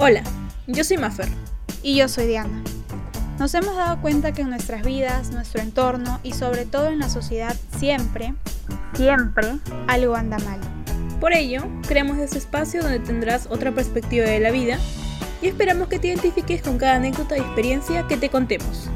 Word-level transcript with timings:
Hola, 0.00 0.22
yo 0.68 0.84
soy 0.84 0.96
Maffer. 0.96 1.28
Y 1.82 1.96
yo 1.96 2.08
soy 2.08 2.26
Diana. 2.26 2.62
Nos 3.38 3.52
hemos 3.54 3.76
dado 3.76 4.00
cuenta 4.00 4.32
que 4.32 4.42
en 4.42 4.50
nuestras 4.50 4.82
vidas, 4.82 5.32
nuestro 5.32 5.60
entorno 5.60 6.20
y 6.22 6.32
sobre 6.32 6.66
todo 6.66 6.86
en 6.86 6.98
la 6.98 7.08
sociedad 7.08 7.56
siempre, 7.78 8.34
siempre 8.94 9.58
algo 9.86 10.14
anda 10.14 10.38
mal. 10.38 10.60
Por 11.20 11.32
ello, 11.32 11.62
creamos 11.86 12.18
este 12.18 12.38
espacio 12.38 12.82
donde 12.82 13.00
tendrás 13.00 13.48
otra 13.50 13.72
perspectiva 13.72 14.26
de 14.26 14.40
la 14.40 14.50
vida 14.50 14.78
y 15.42 15.48
esperamos 15.48 15.88
que 15.88 15.98
te 15.98 16.08
identifiques 16.08 16.62
con 16.62 16.78
cada 16.78 16.94
anécdota 16.94 17.36
y 17.36 17.40
experiencia 17.40 18.06
que 18.06 18.16
te 18.16 18.28
contemos. 18.28 18.88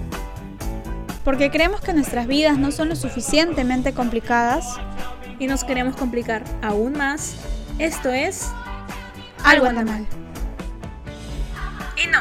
Porque 1.25 1.51
creemos 1.51 1.81
que 1.81 1.93
nuestras 1.93 2.27
vidas 2.27 2.59
no 2.59 2.71
son 2.71 2.89
lo 2.89 2.97
suficientemente 2.97 3.93
complicadas 3.93 4.79
y 5.43 5.49
nos 5.49 5.65
queremos 5.65 5.97
complicar 5.97 6.45
aún 6.63 6.93
más. 6.93 7.35
Esto 7.81 8.11
es 8.11 8.49
Algo 9.43 9.67
anda 9.67 9.85
mal. 9.85 10.07
Y 11.97 12.07
no, 12.07 12.21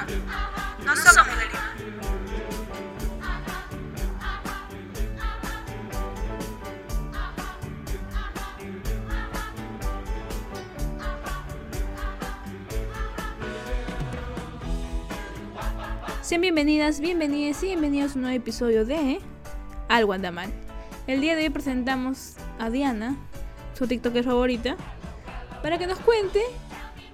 no 0.84 0.96
somos 0.96 1.28
de 1.28 1.46
Lima. 1.46 1.76
Sean 16.24 16.42
bienvenidas, 16.42 17.00
bienvenidas 17.00 17.62
y 17.62 17.68
bienvenidos 17.68 18.14
a 18.14 18.16
un 18.16 18.22
nuevo 18.24 18.36
episodio 18.36 18.84
de 18.84 19.20
Algo 19.90 20.14
anda 20.14 20.32
mal. 20.32 20.52
El 21.06 21.22
día 21.22 21.36
de 21.36 21.44
hoy 21.44 21.50
presentamos 21.52 22.36
a 22.62 22.70
Diana, 22.70 23.18
su 23.74 23.88
TikToker 23.88 24.24
favorita, 24.24 24.78
para 25.64 25.80
que 25.80 25.88
nos 25.88 26.00
cuente 26.00 26.40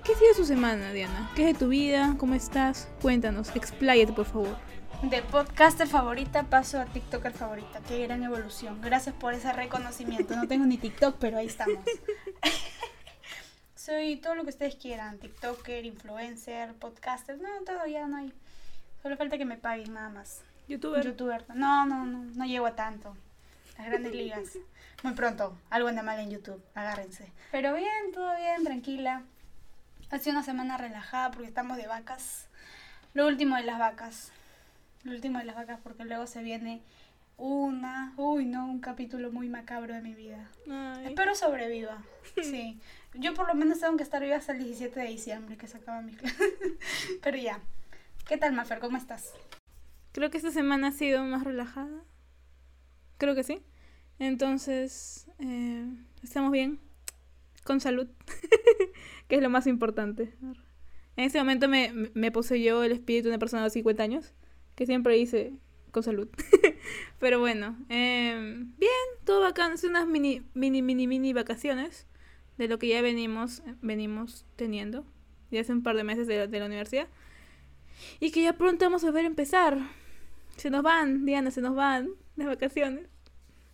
qué 0.04 0.12
ha 0.12 0.18
sido 0.18 0.34
su 0.34 0.46
semana, 0.46 0.92
Diana. 0.92 1.32
¿Qué 1.36 1.50
es 1.50 1.54
de 1.54 1.66
tu 1.66 1.70
vida? 1.70 2.16
¿Cómo 2.18 2.36
estás? 2.36 2.90
Cuéntanos, 3.02 3.56
expláyate 3.56 4.12
por 4.12 4.26
favor. 4.26 4.58
De 5.04 5.22
podcaster 5.22 5.88
favorita 5.88 6.44
paso 6.44 6.82
a 6.82 6.86
TikToker 6.86 7.32
favorita. 7.32 7.80
Qué 7.88 8.04
gran 8.04 8.24
evolución. 8.24 8.82
Gracias 8.82 9.16
por 9.16 9.34
ese 9.34 9.54
reconocimiento. 9.54 10.36
No 10.36 10.50
tengo 10.50 10.66
ni 10.66 10.78
TikTok, 10.78 11.16
pero 11.18 11.38
ahí 11.38 11.46
estamos. 11.46 11.80
Soy 13.76 14.18
todo 14.18 14.36
lo 14.36 14.44
que 14.44 14.50
ustedes 14.50 14.76
quieran. 14.76 15.18
TikToker, 15.18 15.86
influencer, 15.86 16.74
podcaster. 16.74 17.40
No, 17.40 17.48
todo 17.66 17.86
ya 17.86 18.06
no 18.06 18.18
hay. 18.18 18.34
Solo 19.02 19.16
falta 19.16 19.38
que 19.38 19.46
me 19.46 19.56
paguen 19.56 19.94
nada 19.94 20.10
más. 20.10 20.42
¿Youtuber? 20.68 21.06
Youtuber. 21.06 21.46
No, 21.56 21.86
no, 21.86 22.06
no. 22.06 22.24
No 22.24 22.46
llego 22.46 22.66
a 22.66 22.76
tanto. 22.76 23.16
Las 23.78 23.88
grandes 23.88 24.14
ligas. 24.14 24.58
Muy 25.08 25.16
pronto. 25.16 25.58
Algo 25.70 25.88
anda 25.88 26.04
mal 26.04 26.20
en 26.20 26.30
YouTube. 26.30 26.62
Agárrense. 26.76 27.32
Pero 27.54 27.74
bien, 27.74 28.12
todo 28.14 28.36
bien, 28.36 28.66
tranquila. 28.66 29.24
Ha 30.12 30.20
sido 30.20 30.34
una 30.34 30.44
semana 30.44 30.78
relajada 30.78 31.32
porque 31.32 31.48
estamos 31.48 31.78
de 31.78 31.88
vacas. 31.88 32.50
Lo 33.14 33.26
último 33.26 33.56
de 33.56 33.64
las 33.64 33.80
vacas. 33.80 34.34
Lo 35.06 35.14
último 35.14 35.40
de 35.40 35.46
las 35.46 35.56
vacas 35.56 35.80
porque 35.82 36.04
luego 36.04 36.28
se 36.28 36.44
viene 36.44 36.82
una... 37.38 38.14
Uy, 38.18 38.48
no, 38.48 38.66
un 38.66 38.82
capítulo 38.82 39.32
muy 39.32 39.48
macabro 39.48 39.94
de 39.94 40.02
mi 40.02 40.14
vida. 40.14 40.50
Ay. 40.70 41.06
Espero 41.06 41.36
sobreviva. 41.36 42.04
Sí. 42.44 42.78
Yo 43.14 43.34
por 43.34 43.48
lo 43.48 43.56
menos 43.56 43.80
tengo 43.80 43.96
que 43.96 44.04
estar 44.04 44.22
viva 44.22 44.36
hasta 44.36 44.52
el 44.52 44.60
17 44.60 45.00
de 45.00 45.08
diciembre 45.08 45.56
que 45.56 45.70
se 45.70 45.78
acaba 45.78 46.02
mi 46.02 46.16
clase. 46.16 46.44
Pero 47.24 47.38
ya. 47.38 47.62
¿Qué 48.28 48.36
tal, 48.36 48.52
Mafer? 48.52 48.80
¿Cómo 48.80 48.98
estás? 48.98 49.34
Creo 50.12 50.30
que 50.30 50.36
esta 50.36 50.52
semana 50.52 50.90
ha 50.90 50.92
sido 50.92 51.24
más 51.24 51.46
relajada. 51.46 52.04
Creo 53.18 53.36
que 53.36 53.44
sí. 53.46 53.64
Entonces, 54.20 55.28
eh, 55.40 55.86
estamos 56.24 56.52
bien. 56.52 56.80
Con 57.64 57.80
salud. 57.80 58.08
que 59.28 59.36
es 59.36 59.42
lo 59.42 59.50
más 59.50 59.68
importante. 59.68 60.34
En 61.16 61.26
ese 61.26 61.40
momento 61.40 61.68
me, 61.68 61.92
me 62.14 62.32
poseyó 62.32 62.84
el 62.84 62.92
espíritu 62.92 63.26
de 63.26 63.32
una 63.32 63.40
persona 63.40 63.64
de 63.64 63.70
50 63.70 64.04
años. 64.04 64.34
Que 64.76 64.86
siempre 64.86 65.16
dice 65.16 65.54
con 65.92 66.04
salud. 66.04 66.28
Pero 67.20 67.40
bueno. 67.40 67.78
eh, 67.90 68.36
bien, 68.78 68.92
todo 69.26 69.42
bacán. 69.42 69.74
Es 69.74 69.84
unas 69.84 70.08
mini, 70.08 70.44
mini, 70.54 70.82
mini, 70.82 71.08
mini 71.08 71.34
vacaciones. 71.34 72.08
De 72.58 72.68
lo 72.68 72.80
que 72.80 72.88
ya 72.88 73.02
venimos, 73.02 73.62
venimos 73.82 74.46
teniendo. 74.56 75.06
Ya 75.52 75.62
hace 75.62 75.74
un 75.74 75.84
par 75.84 75.96
de 75.96 76.04
meses 76.04 76.28
de, 76.28 76.48
de 76.48 76.60
la 76.60 76.66
universidad. 76.66 77.08
Y 78.20 78.32
que 78.32 78.44
ya 78.44 78.54
pronto 78.54 78.86
vamos 78.86 79.04
a 79.04 79.12
ver 79.12 79.26
empezar. 79.26 79.80
Se 80.56 80.70
nos 80.70 80.84
van, 80.84 81.26
Diana, 81.26 81.52
se 81.52 81.62
nos 81.62 81.76
van 81.76 82.10
las 82.36 82.48
vacaciones. 82.48 83.08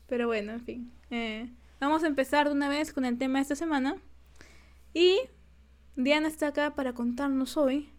Pero 0.08 0.28
bueno, 0.28 0.53
en 0.53 0.62
fin. 0.62 0.91
Eh, 1.09 1.50
vamos 1.80 2.03
a 2.03 2.08
empezar 2.08 2.47
de 2.47 2.53
una 2.53 2.69
vez 2.69 2.94
con 2.94 3.06
el 3.06 3.18
tema 3.18 3.40
de 3.40 3.44
esta 3.44 3.56
semana. 3.56 3.97
Y 4.94 5.19
Diana 5.96 6.28
está 6.28 6.47
acá 6.47 6.75
para 6.75 6.94
contarnos 6.94 7.58
hoy 7.58 7.90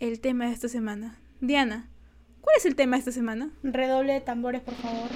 el 0.00 0.20
tema 0.20 0.46
de 0.46 0.52
esta 0.52 0.68
semana. 0.68 1.18
Diana, 1.40 1.88
¿cuál 2.40 2.56
es 2.56 2.66
el 2.66 2.76
tema 2.76 2.96
de 2.96 3.00
esta 3.00 3.12
semana? 3.12 3.50
Redoble 3.62 4.14
de 4.14 4.20
tambores, 4.20 4.60
por 4.62 4.74
favor. 4.74 5.08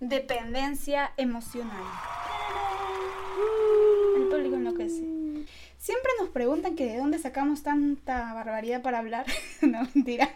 Dependencia 0.00 1.12
emocional. 1.16 1.82
El 4.16 4.28
público 4.28 4.56
enloquece. 4.56 5.17
Siempre 5.78 6.10
nos 6.20 6.30
preguntan 6.30 6.74
que 6.74 6.86
de 6.86 6.98
dónde 6.98 7.18
sacamos 7.18 7.62
tanta 7.62 8.34
barbaridad 8.34 8.82
para 8.82 8.98
hablar. 8.98 9.26
no, 9.62 9.88
mentira. 9.94 10.30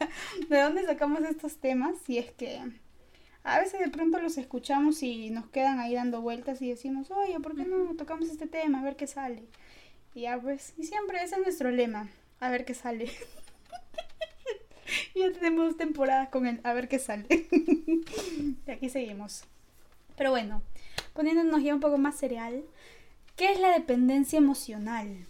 ¿De 0.49 0.61
dónde 0.61 0.85
sacamos 0.85 1.21
estos 1.23 1.57
temas? 1.57 1.97
Y 2.09 2.19
es 2.19 2.31
que 2.31 2.61
a 3.43 3.59
veces 3.59 3.81
de 3.81 3.89
pronto 3.89 4.21
los 4.21 4.39
escuchamos 4.39 5.03
y 5.03 5.31
nos 5.31 5.47
quedan 5.47 5.81
ahí 5.81 5.95
dando 5.95 6.21
vueltas 6.21 6.63
y 6.63 6.71
decimos, 6.71 7.11
oye, 7.11 7.41
¿por 7.41 7.57
qué 7.57 7.65
no 7.65 7.95
tocamos 7.97 8.29
este 8.29 8.47
tema? 8.47 8.81
A 8.81 8.85
ver 8.85 8.97
qué 8.97 9.09
sale. 9.09 9.43
Y 10.15 10.23
ya 10.23 10.39
pues, 10.41 10.75
y 10.77 10.85
siempre 10.85 11.23
ese 11.23 11.35
es 11.35 11.43
nuestro 11.43 11.71
lema. 11.73 12.09
A 12.39 12.51
ver 12.51 12.65
qué 12.65 12.75
sale. 12.75 13.11
ya 15.17 15.33
tenemos 15.33 15.67
dos 15.67 15.77
temporadas 15.77 16.29
con 16.29 16.47
el 16.47 16.61
a 16.63 16.73
ver 16.73 16.89
qué 16.89 17.01
sale. 17.01 17.27
y 18.67 18.71
aquí 18.71 18.89
seguimos. 18.89 19.45
Pero 20.17 20.31
bueno, 20.31 20.63
poniéndonos 21.15 21.65
ya 21.65 21.75
un 21.75 21.81
poco 21.81 21.99
más 21.99 22.17
cereal, 22.17 22.63
¿qué 23.35 23.51
es 23.51 23.59
la 23.59 23.71
dependencia 23.71 24.37
emocional? 24.37 25.27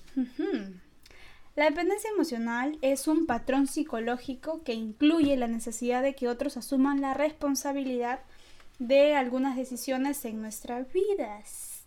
La 1.54 1.66
dependencia 1.66 2.10
emocional 2.10 2.78
es 2.80 3.08
un 3.08 3.26
patrón 3.26 3.66
psicológico 3.66 4.62
que 4.62 4.72
incluye 4.72 5.36
la 5.36 5.48
necesidad 5.48 6.02
de 6.02 6.14
que 6.14 6.28
otros 6.28 6.56
asuman 6.56 7.00
la 7.00 7.12
responsabilidad 7.14 8.20
de 8.78 9.14
algunas 9.14 9.56
decisiones 9.56 10.24
en 10.24 10.40
nuestras 10.40 10.90
vidas. 10.92 11.84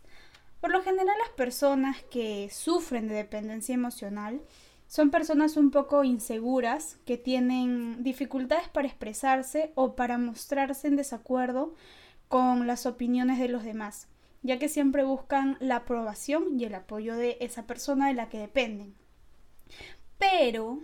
Por 0.62 0.72
lo 0.72 0.82
general 0.84 1.16
las 1.20 1.34
personas 1.36 1.98
que 2.12 2.50
sufren 2.52 3.08
de 3.08 3.16
dependencia 3.16 3.76
emocional 3.76 4.42
son 4.88 5.10
personas 5.10 5.58
un 5.58 5.72
poco 5.72 6.04
inseguras 6.04 6.98
que 7.06 7.18
tienen 7.18 8.04
dificultades 8.04 8.70
para 8.70 8.88
expresarse 8.88 9.72
o 9.76 9.96
para 9.96 10.18
mostrarse 10.18 10.88
en 10.88 10.96
desacuerdo 10.96 11.74
con 12.28 12.68
las 12.68 12.86
opiniones 12.86 13.40
de 13.40 13.50
los 13.50 13.64
demás, 13.64 14.08
ya 14.46 14.60
que 14.60 14.70
siempre 14.70 15.04
buscan 15.04 15.58
la 15.60 15.78
aprobación 15.78 16.60
y 16.60 16.66
el 16.66 16.76
apoyo 16.76 17.16
de 17.16 17.38
esa 17.42 17.66
persona 17.66 18.08
de 18.08 18.14
la 18.14 18.30
que 18.30 18.38
dependen. 18.38 18.96
Pero 20.18 20.82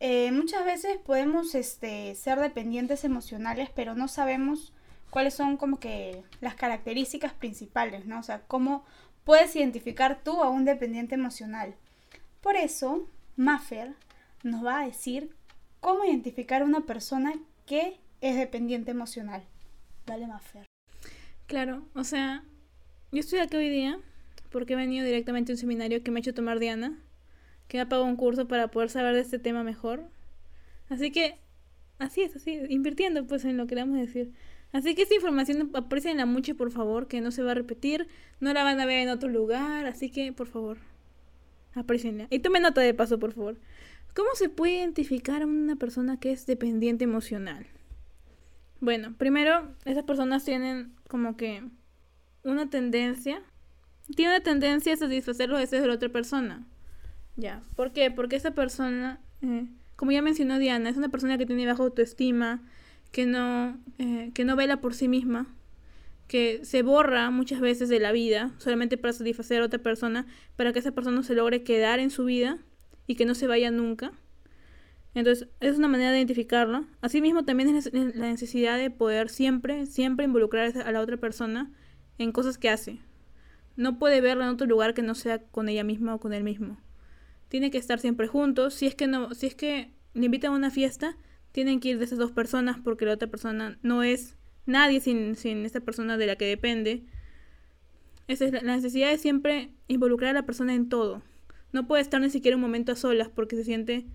eh, 0.00 0.30
muchas 0.32 0.64
veces 0.64 0.98
podemos 0.98 1.54
este, 1.54 2.14
ser 2.14 2.38
dependientes 2.38 3.04
emocionales, 3.04 3.68
pero 3.74 3.94
no 3.94 4.06
sabemos 4.06 4.72
cuáles 5.10 5.34
son 5.34 5.56
como 5.56 5.80
que 5.80 6.22
las 6.40 6.54
características 6.54 7.32
principales, 7.32 8.06
¿no? 8.06 8.20
O 8.20 8.22
sea, 8.22 8.42
cómo 8.46 8.84
puedes 9.24 9.54
identificar 9.56 10.22
tú 10.22 10.42
a 10.42 10.50
un 10.50 10.64
dependiente 10.64 11.16
emocional. 11.16 11.74
Por 12.40 12.56
eso, 12.56 13.08
Maffer 13.36 13.94
nos 14.42 14.64
va 14.64 14.80
a 14.80 14.86
decir 14.86 15.34
cómo 15.80 16.04
identificar 16.04 16.62
a 16.62 16.66
una 16.66 16.82
persona 16.82 17.34
que 17.66 17.98
es 18.20 18.36
dependiente 18.36 18.92
emocional. 18.92 19.42
Dale, 20.06 20.26
Maffer. 20.26 20.66
Claro, 21.46 21.82
o 21.94 22.04
sea, 22.04 22.44
yo 23.14 23.20
estoy 23.20 23.38
aquí 23.38 23.56
hoy 23.56 23.68
día 23.68 24.00
porque 24.50 24.72
he 24.72 24.76
venido 24.76 25.06
directamente 25.06 25.52
a 25.52 25.54
un 25.54 25.58
seminario 25.58 26.02
que 26.02 26.10
me 26.10 26.18
ha 26.18 26.20
hecho 26.20 26.34
tomar 26.34 26.58
Diana, 26.58 26.98
que 27.68 27.78
ha 27.80 27.88
pagado 27.88 28.06
un 28.06 28.16
curso 28.16 28.48
para 28.48 28.68
poder 28.68 28.90
saber 28.90 29.14
de 29.14 29.20
este 29.20 29.38
tema 29.38 29.62
mejor. 29.62 30.02
Así 30.88 31.12
que, 31.12 31.36
así 31.98 32.22
es, 32.22 32.34
así, 32.34 32.60
invirtiendo 32.68 33.24
pues 33.26 33.44
en 33.44 33.56
lo 33.56 33.66
que 33.68 33.78
a 33.78 33.84
decir. 33.84 34.32
Así 34.72 34.96
que 34.96 35.02
esta 35.02 35.14
información 35.14 35.70
aprécienla 35.74 36.26
mucho, 36.26 36.56
por 36.56 36.72
favor, 36.72 37.06
que 37.06 37.20
no 37.20 37.30
se 37.30 37.44
va 37.44 37.52
a 37.52 37.54
repetir, 37.54 38.08
no 38.40 38.52
la 38.52 38.64
van 38.64 38.80
a 38.80 38.86
ver 38.86 38.98
en 38.98 39.08
otro 39.08 39.28
lugar, 39.28 39.86
así 39.86 40.10
que, 40.10 40.32
por 40.32 40.48
favor, 40.48 40.78
aprécienla. 41.74 42.26
Y 42.30 42.40
tomen 42.40 42.62
nota 42.62 42.80
de 42.80 42.94
paso, 42.94 43.20
por 43.20 43.32
favor. 43.32 43.56
¿Cómo 44.14 44.30
se 44.34 44.48
puede 44.48 44.78
identificar 44.78 45.42
a 45.42 45.46
una 45.46 45.76
persona 45.76 46.18
que 46.18 46.32
es 46.32 46.46
dependiente 46.46 47.04
emocional? 47.04 47.66
Bueno, 48.80 49.14
primero, 49.16 49.72
esas 49.84 50.02
personas 50.02 50.44
tienen 50.44 50.92
como 51.08 51.36
que 51.36 51.62
una 52.44 52.68
tendencia, 52.68 53.42
tiene 54.14 54.32
una 54.32 54.42
tendencia 54.42 54.92
a 54.92 54.96
satisfacer 54.96 55.48
los 55.48 55.58
deseos 55.58 55.82
de 55.82 55.88
la 55.88 55.94
otra 55.94 56.10
persona. 56.10 56.66
Ya, 57.36 57.62
¿por 57.74 57.92
qué? 57.92 58.10
Porque 58.10 58.36
esa 58.36 58.52
persona, 58.52 59.20
eh, 59.42 59.66
como 59.96 60.12
ya 60.12 60.22
mencionó 60.22 60.58
Diana, 60.58 60.90
es 60.90 60.96
una 60.96 61.08
persona 61.08 61.38
que 61.38 61.46
tiene 61.46 61.66
baja 61.66 61.82
autoestima, 61.82 62.62
que 63.10 63.26
no, 63.26 63.78
eh, 63.98 64.30
que 64.34 64.44
no 64.44 64.56
vela 64.56 64.80
por 64.80 64.94
sí 64.94 65.08
misma, 65.08 65.46
que 66.28 66.64
se 66.64 66.82
borra 66.82 67.30
muchas 67.30 67.60
veces 67.60 67.88
de 67.88 68.00
la 68.00 68.12
vida 68.12 68.52
solamente 68.58 68.96
para 68.96 69.12
satisfacer 69.12 69.62
a 69.62 69.66
otra 69.66 69.80
persona, 69.80 70.26
para 70.56 70.72
que 70.72 70.78
esa 70.78 70.92
persona 70.92 71.22
se 71.22 71.34
logre 71.34 71.62
quedar 71.62 71.98
en 71.98 72.10
su 72.10 72.24
vida 72.24 72.58
y 73.06 73.16
que 73.16 73.26
no 73.26 73.34
se 73.34 73.46
vaya 73.46 73.70
nunca. 73.70 74.12
Entonces, 75.14 75.48
es 75.60 75.78
una 75.78 75.86
manera 75.86 76.10
de 76.10 76.18
identificarlo. 76.18 76.86
Asimismo, 77.00 77.44
también 77.44 77.76
es 77.76 77.92
la 77.92 78.28
necesidad 78.28 78.78
de 78.78 78.90
poder 78.90 79.28
siempre, 79.28 79.86
siempre 79.86 80.24
involucrar 80.24 80.76
a 80.76 80.90
la 80.90 81.00
otra 81.00 81.16
persona 81.18 81.70
en 82.18 82.32
cosas 82.32 82.58
que 82.58 82.68
hace. 82.68 82.98
No 83.76 83.98
puede 83.98 84.20
verla 84.20 84.44
en 84.44 84.50
otro 84.50 84.66
lugar 84.66 84.94
que 84.94 85.02
no 85.02 85.14
sea 85.14 85.42
con 85.42 85.68
ella 85.68 85.84
misma 85.84 86.14
o 86.14 86.20
con 86.20 86.32
él 86.32 86.44
mismo. 86.44 86.78
Tiene 87.48 87.70
que 87.70 87.78
estar 87.78 87.98
siempre 87.98 88.28
juntos. 88.28 88.74
Si 88.74 88.86
es 88.86 88.94
que 88.94 89.06
no, 89.06 89.34
si 89.34 89.46
es 89.46 89.54
que 89.54 89.90
le 90.14 90.26
invitan 90.26 90.52
a 90.52 90.56
una 90.56 90.70
fiesta, 90.70 91.16
tienen 91.52 91.80
que 91.80 91.90
ir 91.90 91.98
de 91.98 92.04
esas 92.04 92.18
dos 92.18 92.32
personas 92.32 92.78
porque 92.82 93.04
la 93.04 93.14
otra 93.14 93.28
persona 93.28 93.78
no 93.82 94.02
es 94.02 94.36
nadie 94.66 95.00
sin, 95.00 95.34
sin 95.36 95.64
esta 95.64 95.80
persona 95.80 96.16
de 96.16 96.26
la 96.26 96.36
que 96.36 96.46
depende. 96.46 97.04
Esa 98.28 98.46
es 98.46 98.52
la, 98.52 98.60
necesidad 98.62 99.10
de 99.10 99.18
siempre 99.18 99.70
involucrar 99.88 100.30
a 100.30 100.40
la 100.40 100.46
persona 100.46 100.74
en 100.74 100.88
todo. 100.88 101.22
No 101.72 101.86
puede 101.86 102.02
estar 102.02 102.20
ni 102.20 102.30
siquiera 102.30 102.56
un 102.56 102.62
momento 102.62 102.92
a 102.92 102.96
solas 102.96 103.28
porque 103.28 103.56
se 103.56 103.64
siente, 103.64 104.06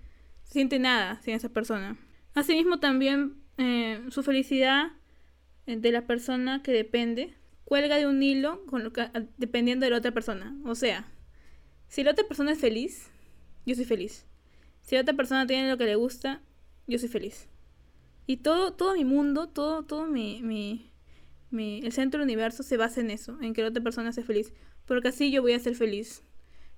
siente 0.44 0.78
nada 0.78 1.20
sin 1.22 1.34
esa 1.34 1.50
persona. 1.50 1.98
Asimismo 2.34 2.80
también 2.80 3.34
eh, 3.58 4.02
su 4.08 4.22
felicidad 4.22 4.92
eh, 5.66 5.76
de 5.76 5.92
la 5.92 6.06
persona 6.06 6.62
que 6.62 6.72
depende 6.72 7.34
cuelga 7.70 7.98
de 7.98 8.08
un 8.08 8.20
hilo 8.20 8.64
lo 8.72 8.90
dependiendo 9.36 9.86
de 9.86 9.90
la 9.90 9.98
otra 9.98 10.10
persona. 10.10 10.56
O 10.64 10.74
sea, 10.74 11.08
si 11.86 12.02
la 12.02 12.10
otra 12.10 12.26
persona 12.26 12.50
es 12.50 12.58
feliz, 12.58 13.08
yo 13.64 13.76
soy 13.76 13.84
feliz. 13.84 14.26
Si 14.82 14.96
la 14.96 15.02
otra 15.02 15.14
persona 15.14 15.46
tiene 15.46 15.70
lo 15.70 15.78
que 15.78 15.84
le 15.84 15.94
gusta, 15.94 16.42
yo 16.88 16.98
soy 16.98 17.08
feliz. 17.08 17.48
Y 18.26 18.38
todo, 18.38 18.72
todo 18.72 18.96
mi 18.96 19.04
mundo, 19.04 19.48
todo, 19.50 19.84
todo 19.84 20.08
mi, 20.08 20.42
mi, 20.42 20.90
mi, 21.50 21.78
el 21.84 21.92
centro 21.92 22.18
del 22.18 22.24
universo 22.24 22.64
se 22.64 22.76
basa 22.76 23.02
en 23.02 23.10
eso, 23.10 23.38
en 23.40 23.54
que 23.54 23.62
la 23.62 23.68
otra 23.68 23.84
persona 23.84 24.10
sea 24.10 24.24
feliz. 24.24 24.52
Porque 24.84 25.06
así 25.06 25.30
yo 25.30 25.40
voy 25.40 25.52
a 25.52 25.60
ser 25.60 25.76
feliz. 25.76 26.24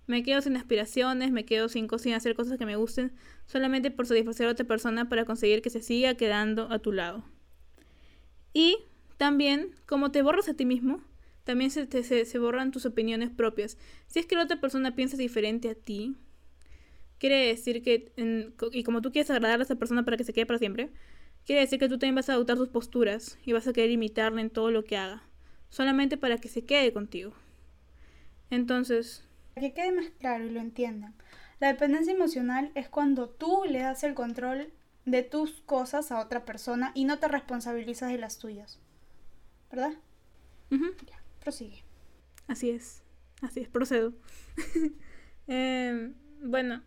Me 0.07 0.23
quedo 0.23 0.43
sin 0.43 0.59
aspiraciones, 0.59 1.33
me 1.33 1.47
quedo 1.47 1.71
sin, 1.71 1.89
sin 1.99 2.13
hacer 2.13 2.35
cosas 2.35 2.59
que 2.59 2.67
me 2.67 2.77
gusten, 2.77 3.15
solamente 3.47 3.91
por 3.91 4.07
satisfacer 4.07 4.47
a 4.47 4.51
otra 4.51 4.67
persona 4.67 5.09
para 5.09 5.25
conseguir 5.25 5.63
que 5.63 5.71
se 5.71 5.81
siga 5.81 6.17
quedando 6.17 6.71
a 6.71 6.81
tu 6.81 6.93
lado. 6.93 7.25
Y 8.53 8.77
también, 9.23 9.77
como 9.87 10.11
te 10.11 10.21
borras 10.21 10.49
a 10.49 10.55
ti 10.55 10.67
mismo, 10.67 11.01
también 11.45 11.71
se, 11.71 11.87
se, 12.03 12.25
se 12.25 12.39
borran 12.41 12.73
tus 12.73 12.87
opiniones 12.87 13.31
propias. 13.31 13.79
Si 14.09 14.19
es 14.19 14.27
que 14.27 14.35
la 14.35 14.43
otra 14.43 14.61
persona 14.61 14.97
piensa 14.97 15.17
diferente 15.17 15.71
a 15.71 15.77
ti, 15.77 16.17
quiere 17.19 17.47
decir 17.47 17.85
que, 17.85 18.11
y 18.73 18.83
como 18.83 19.01
tú 19.01 19.13
quieres 19.13 19.31
agradar 19.31 19.61
a 19.61 19.63
esa 19.63 19.77
persona 19.77 20.05
para 20.05 20.17
que 20.17 20.25
se 20.25 20.33
quede 20.33 20.45
para 20.45 20.59
siempre, 20.59 20.91
quiere 21.47 21.61
decir 21.61 21.79
que 21.79 21.89
tú 21.89 21.99
también 22.01 22.17
vas 22.17 22.31
a 22.31 22.33
adoptar 22.33 22.57
sus 22.57 22.71
posturas 22.71 23.39
y 23.45 23.53
vas 23.53 23.69
a 23.69 23.73
querer 23.73 23.93
imitarle 23.93 24.41
en 24.41 24.51
todo 24.51 24.73
lo 24.73 24.83
que 24.83 24.97
haga, 24.97 25.23
solamente 25.69 26.17
para 26.17 26.39
que 26.39 26.49
se 26.49 26.65
quede 26.65 26.93
contigo. 26.93 27.33
Entonces... 28.51 29.23
Para 29.55 29.69
que 29.69 29.73
quede 29.73 29.93
más 29.93 30.11
claro 30.19 30.47
y 30.47 30.51
lo 30.51 30.59
entiendan, 30.59 31.15
la 31.61 31.69
dependencia 31.69 32.13
emocional 32.13 32.73
es 32.75 32.89
cuando 32.89 33.29
tú 33.29 33.63
le 33.69 33.79
das 33.79 34.03
el 34.03 34.15
control 34.15 34.73
de 35.05 35.23
tus 35.23 35.61
cosas 35.61 36.11
a 36.11 36.19
otra 36.19 36.45
persona 36.45 36.91
y 36.97 37.05
no 37.05 37.21
te 37.21 37.29
responsabilizas 37.29 38.11
de 38.11 38.19
las 38.19 38.41
tuyas. 38.41 38.81
¿Verdad? 39.73 39.95
Ya, 40.71 41.23
prosigue. 41.41 41.83
Así 42.47 42.69
es, 42.69 43.03
así 43.41 43.61
es, 43.61 43.69
procedo. 43.69 44.13
eh, 45.49 46.13
bueno, 46.43 46.83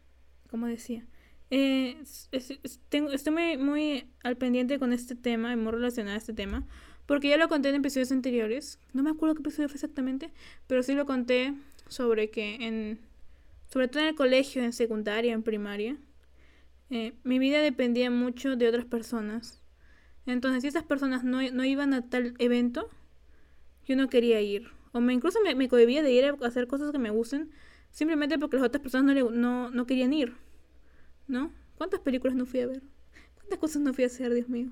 como 0.51 0.67
decía. 0.67 1.03
Eh, 1.49 1.97
tengo, 2.89 3.09
estoy 3.09 3.33
muy, 3.33 3.57
muy, 3.57 4.09
al 4.23 4.37
pendiente 4.37 4.77
con 4.77 4.93
este 4.93 5.15
tema 5.15 5.51
y 5.51 5.55
muy 5.55 5.71
relacionado 5.71 6.13
a 6.13 6.19
este 6.19 6.33
tema, 6.33 6.67
porque 7.07 7.29
ya 7.29 7.37
lo 7.37 7.47
conté 7.47 7.69
en 7.69 7.75
episodios 7.75 8.11
anteriores, 8.11 8.79
no 8.93 9.01
me 9.01 9.09
acuerdo 9.09 9.33
qué 9.33 9.41
episodio 9.41 9.67
fue 9.67 9.75
exactamente, 9.75 10.31
pero 10.67 10.83
sí 10.83 10.93
lo 10.93 11.07
conté 11.07 11.55
sobre 11.87 12.29
que 12.29 12.55
en, 12.67 12.99
sobre 13.67 13.87
todo 13.87 14.03
en 14.03 14.09
el 14.09 14.15
colegio, 14.15 14.63
en 14.63 14.73
secundaria, 14.73 15.33
en 15.33 15.41
primaria, 15.41 15.97
eh, 16.91 17.13
mi 17.23 17.39
vida 17.39 17.61
dependía 17.61 18.11
mucho 18.11 18.55
de 18.55 18.67
otras 18.67 18.85
personas. 18.85 19.64
Entonces, 20.25 20.61
si 20.61 20.67
esas 20.67 20.83
personas 20.83 21.23
no, 21.23 21.41
no, 21.51 21.65
iban 21.65 21.93
a 21.93 22.09
tal 22.09 22.33
evento, 22.39 22.89
yo 23.85 23.95
no 23.95 24.09
quería 24.09 24.41
ir. 24.41 24.69
O 24.91 25.01
me 25.01 25.13
incluso 25.13 25.39
me, 25.43 25.55
me 25.55 25.67
cohibía 25.67 26.01
de 26.01 26.11
ir 26.11 26.25
a 26.25 26.47
hacer 26.47 26.67
cosas 26.67 26.91
que 26.91 26.99
me 26.99 27.09
gusten, 27.09 27.51
simplemente 27.91 28.39
porque 28.39 28.57
las 28.57 28.65
otras 28.65 28.81
personas 28.81 29.05
no, 29.05 29.13
le, 29.13 29.37
no, 29.37 29.69
no 29.69 29.85
querían 29.85 30.13
ir. 30.13 30.35
¿no? 31.27 31.51
¿Cuántas 31.77 31.99
películas 31.99 32.35
no 32.35 32.45
fui 32.45 32.61
a 32.61 32.67
ver? 32.67 32.81
¿Cuántas 33.35 33.59
cosas 33.59 33.81
no 33.81 33.93
fui 33.93 34.03
a 34.03 34.07
hacer, 34.07 34.33
Dios 34.33 34.49
mío? 34.49 34.71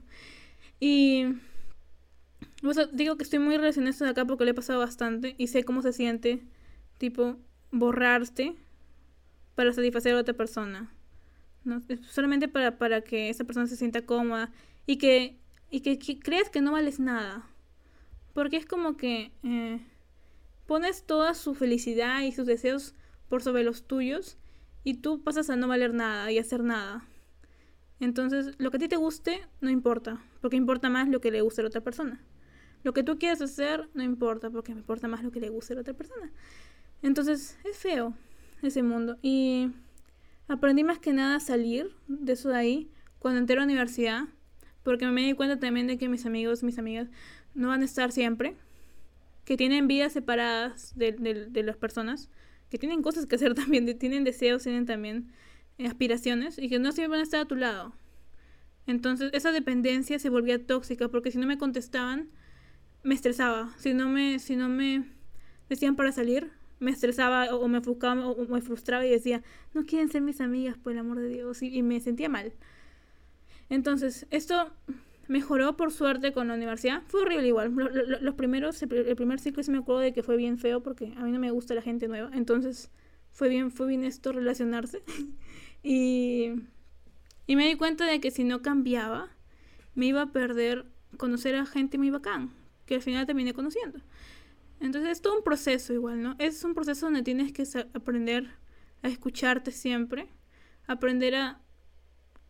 Y... 0.79 1.25
digo 2.93 3.17
que 3.17 3.23
estoy 3.23 3.39
muy 3.39 3.57
relacionada 3.57 4.09
acá 4.09 4.25
porque 4.25 4.45
le 4.45 4.51
he 4.51 4.53
pasado 4.53 4.79
bastante 4.79 5.35
y 5.37 5.47
sé 5.47 5.63
cómo 5.63 5.81
se 5.81 5.93
siente, 5.93 6.43
tipo, 6.97 7.37
borrarte 7.71 8.55
para 9.55 9.73
satisfacer 9.73 10.15
a 10.15 10.19
otra 10.19 10.33
persona. 10.33 10.91
¿no? 11.63 11.81
Solamente 12.09 12.47
para, 12.47 12.77
para 12.77 13.01
que 13.01 13.29
esa 13.29 13.43
persona 13.43 13.67
se 13.67 13.75
sienta 13.75 14.05
cómoda 14.05 14.51
y 14.85 14.97
que, 14.97 15.37
y 15.73 15.81
que, 15.81 16.19
creas 16.19 16.51
que 16.51 16.61
no 16.61 16.71
vales 16.71 16.99
nada. 16.99 17.49
Porque 18.35 18.57
es 18.57 18.65
como 18.67 18.95
que 18.95 19.31
eh, 19.41 19.81
pones 20.67 21.03
toda 21.03 21.33
su 21.33 21.55
felicidad 21.55 22.21
y 22.21 22.31
sus 22.31 22.45
deseos 22.45 22.93
por 23.27 23.41
sobre 23.41 23.63
los 23.63 23.87
tuyos 23.87 24.37
y 24.83 24.97
tú 24.97 25.23
pasas 25.23 25.49
a 25.49 25.55
no 25.55 25.67
valer 25.67 25.95
nada 25.95 26.31
y 26.31 26.37
hacer 26.37 26.63
nada. 26.63 27.07
Entonces, 27.99 28.53
lo 28.59 28.69
que 28.69 28.77
a 28.77 28.81
ti 28.81 28.87
te 28.87 28.97
guste 28.97 29.41
no 29.61 29.71
importa, 29.71 30.23
porque 30.41 30.57
importa 30.57 30.89
más 30.89 31.09
lo 31.09 31.21
que 31.21 31.31
le 31.31 31.41
guste 31.41 31.61
a 31.61 31.63
la 31.63 31.69
otra 31.69 31.81
persona. 31.81 32.23
Lo 32.83 32.93
que 32.93 33.01
tú 33.01 33.17
quieres 33.17 33.41
hacer 33.41 33.89
no 33.95 34.03
importa, 34.03 34.51
porque 34.51 34.75
me 34.75 34.81
importa 34.81 35.07
más 35.07 35.23
lo 35.23 35.31
que 35.31 35.39
le 35.39 35.49
guste 35.49 35.73
a 35.73 35.77
la 35.77 35.81
otra 35.81 35.95
persona. 35.95 36.31
Entonces, 37.01 37.57
es 37.63 37.77
feo 37.77 38.13
ese 38.61 38.83
mundo. 38.83 39.17
Y 39.23 39.71
aprendí 40.47 40.83
más 40.83 40.99
que 40.99 41.13
nada 41.13 41.37
a 41.37 41.39
salir 41.39 41.95
de 42.07 42.33
eso 42.33 42.49
de 42.49 42.57
ahí 42.57 42.91
cuando 43.17 43.39
entré 43.39 43.55
a 43.55 43.59
la 43.61 43.65
universidad, 43.65 44.27
porque 44.83 45.07
me 45.07 45.25
di 45.25 45.33
cuenta 45.33 45.59
también 45.59 45.87
de 45.87 45.97
que 45.97 46.09
mis 46.09 46.25
amigos, 46.25 46.63
mis 46.63 46.77
amigas, 46.77 47.09
no 47.53 47.69
van 47.69 47.81
a 47.81 47.85
estar 47.85 48.11
siempre, 48.11 48.55
que 49.45 49.57
tienen 49.57 49.87
vidas 49.87 50.13
separadas 50.13 50.93
de, 50.95 51.11
de 51.11 51.63
las 51.63 51.77
personas 51.77 52.29
que 52.73 52.79
tienen 52.79 53.03
cosas 53.03 53.27
que 53.27 53.35
hacer 53.35 53.53
también, 53.55 53.85
tienen 53.99 54.23
deseos, 54.23 54.63
tienen 54.63 54.87
también 54.87 55.31
eh, 55.77 55.85
aspiraciones 55.85 56.57
y 56.57 56.69
que 56.69 56.79
no 56.79 56.91
siempre 56.91 57.11
van 57.11 57.19
a 57.19 57.23
estar 57.23 57.41
a 57.41 57.45
tu 57.45 57.55
lado. 57.55 57.93
Entonces 58.87 59.29
esa 59.33 59.51
dependencia 59.51 60.17
se 60.17 60.29
volvía 60.29 60.65
tóxica 60.65 61.07
porque 61.07 61.29
si 61.29 61.37
no 61.37 61.45
me 61.45 61.59
contestaban, 61.59 62.29
me 63.03 63.13
estresaba. 63.13 63.71
Si 63.77 63.93
no 63.93 64.09
me, 64.09 64.39
si 64.39 64.55
no 64.55 64.69
me 64.69 65.05
decían 65.69 65.95
para 65.95 66.11
salir, 66.11 66.51
me 66.79 66.89
estresaba 66.89 67.55
o, 67.55 67.67
me 67.67 67.77
ofuscaba 67.77 68.27
o, 68.27 68.47
me 68.47 68.61
frustraba 68.61 69.05
y 69.05 69.11
decía, 69.11 69.43
no 69.75 69.85
quieren 69.85 70.09
ser 70.09 70.23
mis 70.23 70.41
amigas, 70.41 70.75
por 70.75 70.93
el 70.93 70.97
amor 70.97 71.19
de 71.19 71.29
Dios, 71.29 71.61
y 71.61 71.83
me 71.83 71.99
sentía 71.99 72.27
mal. 72.27 72.53
Entonces, 73.69 74.27
esto 74.29 74.71
Mejoró 75.27 75.77
por 75.77 75.91
suerte 75.91 76.33
con 76.33 76.49
la 76.49 76.53
universidad. 76.53 77.01
Fue 77.07 77.21
horrible 77.21 77.47
igual. 77.47 77.73
Los, 78.19 78.35
primeros, 78.35 78.81
el 78.83 79.15
primer 79.15 79.39
ciclo 79.39 79.63
sí 79.63 79.71
me 79.71 79.77
acuerdo 79.77 80.01
de 80.01 80.13
que 80.13 80.21
fue 80.21 80.35
bien 80.35 80.57
feo 80.57 80.83
porque 80.83 81.13
a 81.15 81.23
mí 81.23 81.31
no 81.31 81.39
me 81.39 81.49
gusta 81.49 81.73
la 81.73 81.81
gente 81.81 82.09
nueva. 82.09 82.29
Entonces 82.33 82.91
fue 83.31 83.47
bien, 83.47 83.71
fue 83.71 83.87
bien 83.87 84.03
esto 84.03 84.33
relacionarse. 84.33 85.01
y, 85.83 86.51
y 87.47 87.55
me 87.55 87.67
di 87.67 87.75
cuenta 87.75 88.05
de 88.05 88.19
que 88.19 88.31
si 88.31 88.43
no 88.43 88.61
cambiaba, 88.61 89.29
me 89.95 90.07
iba 90.07 90.21
a 90.23 90.31
perder 90.31 90.85
conocer 91.15 91.55
a 91.55 91.65
gente 91.65 91.97
muy 91.97 92.09
bacán, 92.09 92.51
que 92.85 92.95
al 92.95 93.01
final 93.01 93.25
terminé 93.25 93.53
conociendo. 93.53 94.01
Entonces 94.81 95.11
es 95.11 95.21
todo 95.21 95.37
un 95.37 95.43
proceso 95.43 95.93
igual, 95.93 96.21
¿no? 96.21 96.35
Es 96.37 96.65
un 96.65 96.73
proceso 96.73 97.05
donde 97.05 97.23
tienes 97.23 97.53
que 97.53 97.63
aprender 97.93 98.49
a 99.03 99.07
escucharte 99.07 99.71
siempre, 99.71 100.27
aprender 100.85 101.35
a 101.35 101.62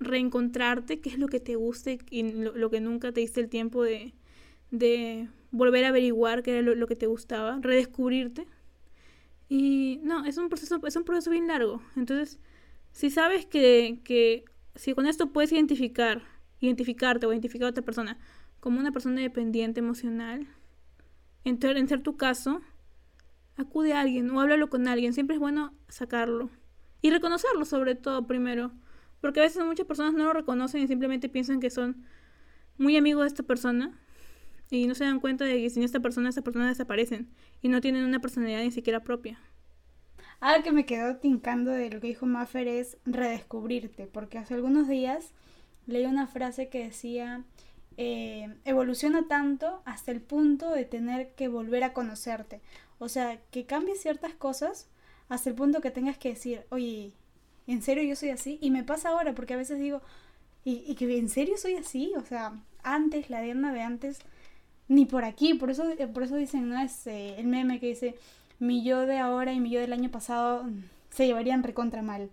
reencontrarte, 0.04 1.00
qué 1.00 1.10
es 1.10 1.18
lo 1.18 1.28
que 1.28 1.40
te 1.40 1.56
guste 1.56 2.00
y 2.10 2.24
lo, 2.32 2.70
que 2.70 2.82
nunca 2.82 3.12
te 3.12 3.22
diste 3.22 3.42
el 3.42 3.50
tiempo 3.50 3.84
de, 3.84 4.14
volver 5.52 5.86
a 5.86 5.90
averiguar 5.90 6.44
qué 6.44 6.58
era 6.58 6.62
lo, 6.62 6.88
que 6.88 6.96
te 6.96 7.08
gustaba, 7.08 7.60
redescubrirte. 7.62 8.48
Y 9.50 10.00
no, 10.04 10.26
es 10.26 10.38
un 10.38 10.50
proceso, 10.50 10.80
es 10.86 10.96
un 10.96 11.04
proceso 11.04 11.30
bien 11.30 11.48
largo. 11.48 11.82
Entonces, 11.96 12.40
si 12.92 13.10
sabes 13.10 13.46
que, 13.46 14.00
que 14.04 14.46
si 14.76 14.94
con 14.94 15.06
esto 15.06 15.32
puedes 15.32 15.52
identificar, 15.52 16.24
identificarte 16.60 17.26
o 17.26 17.32
identificar 17.32 17.68
a 17.68 17.72
otra 17.72 17.84
persona 17.84 18.18
como 18.60 18.80
una 18.80 18.92
persona 18.92 19.22
dependiente 19.22 19.80
emocional, 19.80 20.48
en, 21.44 21.60
en 21.62 21.88
ser 21.88 22.02
tu 22.02 22.16
caso, 22.16 22.62
acude 23.58 23.94
a 23.94 24.00
alguien 24.00 24.30
o 24.32 24.40
háblalo 24.40 24.70
con 24.70 24.88
alguien. 24.88 25.14
Siempre 25.14 25.36
es 25.36 25.40
bueno 25.40 25.74
sacarlo. 25.88 26.50
Y 27.02 27.10
reconocerlo 27.10 27.66
sobre 27.66 27.96
todo 27.96 28.26
primero. 28.26 28.72
Porque 29.24 29.40
a 29.40 29.44
veces 29.44 29.64
muchas 29.64 29.86
personas 29.86 30.14
no 30.14 30.26
lo 30.26 30.34
reconocen 30.34 30.84
y 30.84 30.88
simplemente 30.90 31.30
piensan 31.30 31.62
que 31.62 31.70
son 31.70 32.04
muy 32.78 32.98
amigos 32.98 33.24
de 33.24 33.30
esta 33.30 33.44
persona 33.44 33.98
y 34.70 34.86
no 34.86 34.96
se 34.96 35.06
dan 35.06 35.22
cuenta 35.22 35.46
de 35.46 35.62
que 35.62 35.70
sin 35.70 35.82
esta 35.84 36.02
persona, 36.02 36.28
esta 36.28 36.42
persona 36.42 36.68
desaparecen 36.68 37.30
y 37.62 37.70
no 37.70 37.80
tienen 37.80 38.04
una 38.04 38.20
personalidad 38.20 38.60
ni 38.60 38.72
siquiera 38.72 39.00
propia. 39.00 39.40
Algo 40.42 40.66
que 40.66 40.74
me 40.74 40.86
quedó 40.86 41.16
tincando 41.16 41.72
de 41.72 41.90
lo 41.90 42.02
que 42.02 42.08
dijo 42.08 42.26
Maffer 42.26 42.68
es 42.68 42.98
redescubrirte, 43.06 44.08
porque 44.08 44.40
hace 44.40 44.56
algunos 44.56 44.90
días 44.90 45.32
leí 45.88 46.06
una 46.06 46.28
frase 46.28 46.68
que 46.68 46.84
decía, 46.84 47.46
eh, 47.96 48.54
evoluciona 48.66 49.30
tanto 49.30 49.84
hasta 49.86 50.12
el 50.12 50.20
punto 50.20 50.70
de 50.70 50.84
tener 50.84 51.34
que 51.36 51.48
volver 51.48 51.86
a 51.86 51.94
conocerte. 51.94 52.60
O 53.00 53.08
sea, 53.08 53.40
que 53.52 53.66
cambies 53.66 54.02
ciertas 54.02 54.34
cosas 54.34 54.90
hasta 55.30 55.50
el 55.50 55.56
punto 55.56 55.80
que 55.80 55.92
tengas 55.92 56.18
que 56.18 56.28
decir, 56.28 56.66
oye, 56.72 57.14
¿en 57.68 57.82
serio 57.82 58.04
yo 58.04 58.16
soy 58.16 58.30
así? 58.30 58.58
Y 58.62 58.72
me 58.72 58.84
pasa 58.84 59.10
ahora, 59.10 59.34
porque 59.34 59.54
a 59.54 59.58
veces 59.58 59.80
digo, 59.80 60.02
¿y, 60.66 60.96
que 60.96 61.18
en 61.18 61.30
serio 61.30 61.58
soy 61.58 61.76
así? 61.76 62.14
O 62.18 62.24
sea, 62.24 62.54
antes, 62.84 63.30
la 63.30 63.42
Diana 63.42 63.74
de 63.74 63.82
antes, 63.82 64.20
ni 64.88 65.06
por 65.06 65.26
aquí, 65.26 65.54
por 65.54 65.70
eso, 65.70 65.84
por 66.14 66.24
eso 66.24 66.36
dicen, 66.36 66.70
¿no? 66.70 66.80
Es 66.82 67.08
eh, 67.08 67.36
el 67.38 67.48
meme 67.48 67.80
que 67.80 67.88
dice, 67.88 68.16
mi 68.60 68.84
yo 68.84 69.02
de 69.02 69.18
ahora 69.18 69.54
y 69.54 69.60
mi 69.60 69.70
yo 69.70 69.80
del 69.80 69.94
año 69.94 70.10
pasado 70.12 70.66
se 71.10 71.26
llevarían 71.26 71.64
recontra 71.64 72.02
mal. 72.02 72.30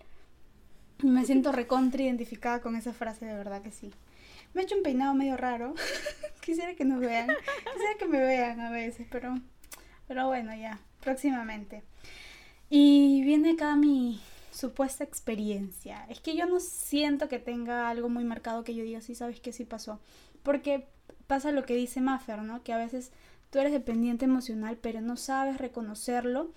Me 1.03 1.25
siento 1.25 1.53
recontra 1.53 2.03
identificada 2.03 2.61
con 2.61 2.77
esa 2.77 2.93
frase, 2.93 3.27
de 3.27 3.35
verdad 3.35 3.63
que 3.63 3.71
sí. 3.71 3.93
Me 4.53 4.63
he 4.63 4.65
hecho 4.65 4.77
un 4.77 4.83
peinado 4.83 5.15
medio 5.15 5.37
raro. 5.37 5.75
Quisiera 6.41 6.75
que 6.75 6.85
nos 6.85 7.01
vean. 7.01 7.29
Quisiera 7.73 7.99
que 7.99 8.07
me 8.07 8.19
vean 8.19 8.61
a 8.61 8.71
veces, 8.71 9.07
pero, 9.11 9.39
pero 10.09 10.27
bueno, 10.27 10.55
ya, 10.57 10.81
próximamente. 11.01 11.83
Y 12.69 13.23
viene 13.23 13.53
acá 13.53 13.77
mi 13.77 14.21
supuesta 14.50 15.04
experiencia. 15.04 16.04
Es 16.09 16.21
que 16.21 16.37
yo 16.37 16.47
no 16.47 16.61
siento 16.61 17.28
que 17.28 17.38
tenga 17.38 17.88
algo 17.88 18.09
muy 18.09 18.25
marcado 18.25 18.64
que 18.64 18.75
yo 18.75 18.83
diga, 18.83 19.00
sí, 19.00 19.14
sabes 19.14 19.40
que 19.40 19.52
sí 19.52 19.64
pasó. 19.64 20.00
Porque 20.42 20.88
pasa 21.26 21.52
lo 21.52 21.64
que 21.64 21.76
dice 21.76 22.00
Maffer, 22.00 22.42
¿no? 22.42 22.62
Que 22.62 22.73
a 22.73 22.78
veces 22.78 23.12
tú 23.50 23.59
eres 23.59 23.73
dependiente 23.73 24.25
emocional, 24.25 24.78
pero 24.80 25.00
no 25.00 25.16
sabes 25.16 25.59
reconocerlo. 25.59 26.52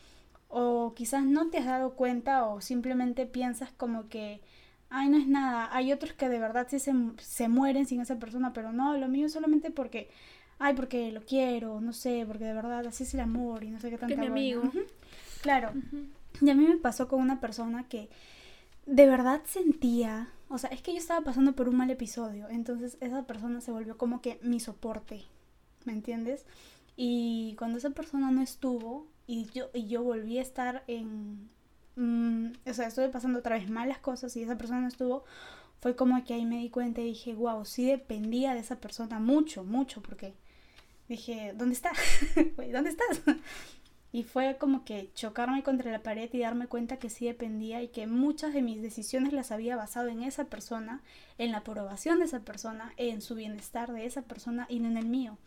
O 0.47 0.93
quizás 0.95 1.23
no 1.23 1.49
te 1.49 1.57
has 1.57 1.65
dado 1.65 1.95
cuenta 1.95 2.45
o 2.45 2.61
simplemente 2.61 3.25
piensas 3.25 3.71
como 3.71 4.07
que, 4.07 4.41
ay, 4.89 5.09
no 5.09 5.17
es 5.17 5.27
nada. 5.27 5.69
Hay 5.71 5.91
otros 5.91 6.13
que 6.13 6.29
de 6.29 6.39
verdad 6.39 6.67
sí 6.69 6.79
se, 6.79 6.93
se 7.17 7.47
mueren 7.47 7.87
sin 7.87 8.01
esa 8.01 8.19
persona, 8.19 8.53
pero 8.53 8.71
no, 8.71 8.95
lo 8.97 9.07
mío 9.07 9.25
es 9.25 9.33
solamente 9.33 9.71
porque, 9.71 10.09
ay, 10.59 10.75
porque 10.75 11.11
lo 11.11 11.21
quiero, 11.25 11.81
no 11.81 11.91
sé, 11.91 12.23
porque 12.27 12.45
de 12.45 12.53
verdad 12.53 12.85
así 12.85 13.03
es 13.03 13.13
el 13.15 13.21
amor 13.21 13.63
y 13.63 13.71
no 13.71 13.79
sé 13.79 13.89
qué 13.89 13.97
tanto. 13.97 14.13
Es 14.13 14.19
mi 14.19 14.27
amigo. 14.27 14.63
Claro. 15.41 15.71
Y 16.41 16.49
a 16.49 16.55
mí 16.55 16.65
me 16.67 16.77
pasó 16.77 17.07
con 17.07 17.21
una 17.21 17.39
persona 17.39 17.87
que 17.87 18.09
de 18.85 19.07
verdad 19.07 19.41
sentía, 19.45 20.29
o 20.49 20.57
sea, 20.57 20.69
es 20.71 20.81
que 20.81 20.91
yo 20.91 20.97
estaba 20.97 21.21
pasando 21.21 21.53
por 21.53 21.69
un 21.69 21.77
mal 21.77 21.89
episodio, 21.89 22.49
entonces 22.49 22.97
esa 22.99 23.23
persona 23.25 23.61
se 23.61 23.71
volvió 23.71 23.97
como 23.97 24.21
que 24.21 24.39
mi 24.41 24.59
soporte, 24.59 25.23
¿me 25.85 25.93
entiendes? 25.93 26.45
Y 26.95 27.55
cuando 27.57 27.77
esa 27.77 27.91
persona 27.91 28.29
no 28.31 28.41
estuvo 28.41 29.07
y 29.25 29.45
yo, 29.53 29.69
y 29.73 29.87
yo 29.87 30.03
volví 30.03 30.37
a 30.37 30.41
estar 30.41 30.83
en... 30.87 31.49
Mm, 31.95 32.53
o 32.65 32.73
sea, 32.73 32.87
estuve 32.87 33.09
pasando 33.09 33.39
otra 33.39 33.55
vez 33.55 33.69
malas 33.69 33.99
cosas 33.99 34.35
y 34.35 34.43
esa 34.43 34.57
persona 34.57 34.81
no 34.81 34.87
estuvo, 34.87 35.23
fue 35.79 35.95
como 35.95 36.23
que 36.23 36.33
ahí 36.33 36.45
me 36.45 36.57
di 36.59 36.69
cuenta 36.69 37.01
y 37.01 37.05
dije, 37.05 37.35
wow, 37.35 37.65
sí 37.65 37.85
dependía 37.85 38.53
de 38.53 38.59
esa 38.59 38.77
persona 38.77 39.19
mucho, 39.19 39.63
mucho, 39.63 40.01
porque 40.01 40.33
dije, 41.07 41.53
¿dónde 41.55 41.75
está? 41.75 41.91
¿Dónde 42.71 42.89
estás? 42.89 43.21
Y 44.13 44.23
fue 44.23 44.57
como 44.57 44.85
que 44.85 45.09
chocarme 45.15 45.63
contra 45.63 45.91
la 45.91 46.03
pared 46.03 46.29
y 46.31 46.39
darme 46.39 46.67
cuenta 46.67 46.99
que 46.99 47.09
sí 47.09 47.25
dependía 47.25 47.81
y 47.81 47.87
que 47.87 48.07
muchas 48.07 48.53
de 48.53 48.61
mis 48.61 48.81
decisiones 48.81 49.33
las 49.33 49.51
había 49.51 49.75
basado 49.75 50.07
en 50.07 50.21
esa 50.21 50.45
persona, 50.45 51.01
en 51.39 51.51
la 51.51 51.57
aprobación 51.57 52.19
de 52.19 52.25
esa 52.25 52.41
persona, 52.41 52.93
en 52.97 53.21
su 53.21 53.33
bienestar 53.33 53.91
de 53.91 54.05
esa 54.05 54.21
persona 54.21 54.67
y 54.69 54.79
no 54.79 54.87
en 54.87 54.97
el 54.97 55.07
mío. 55.07 55.37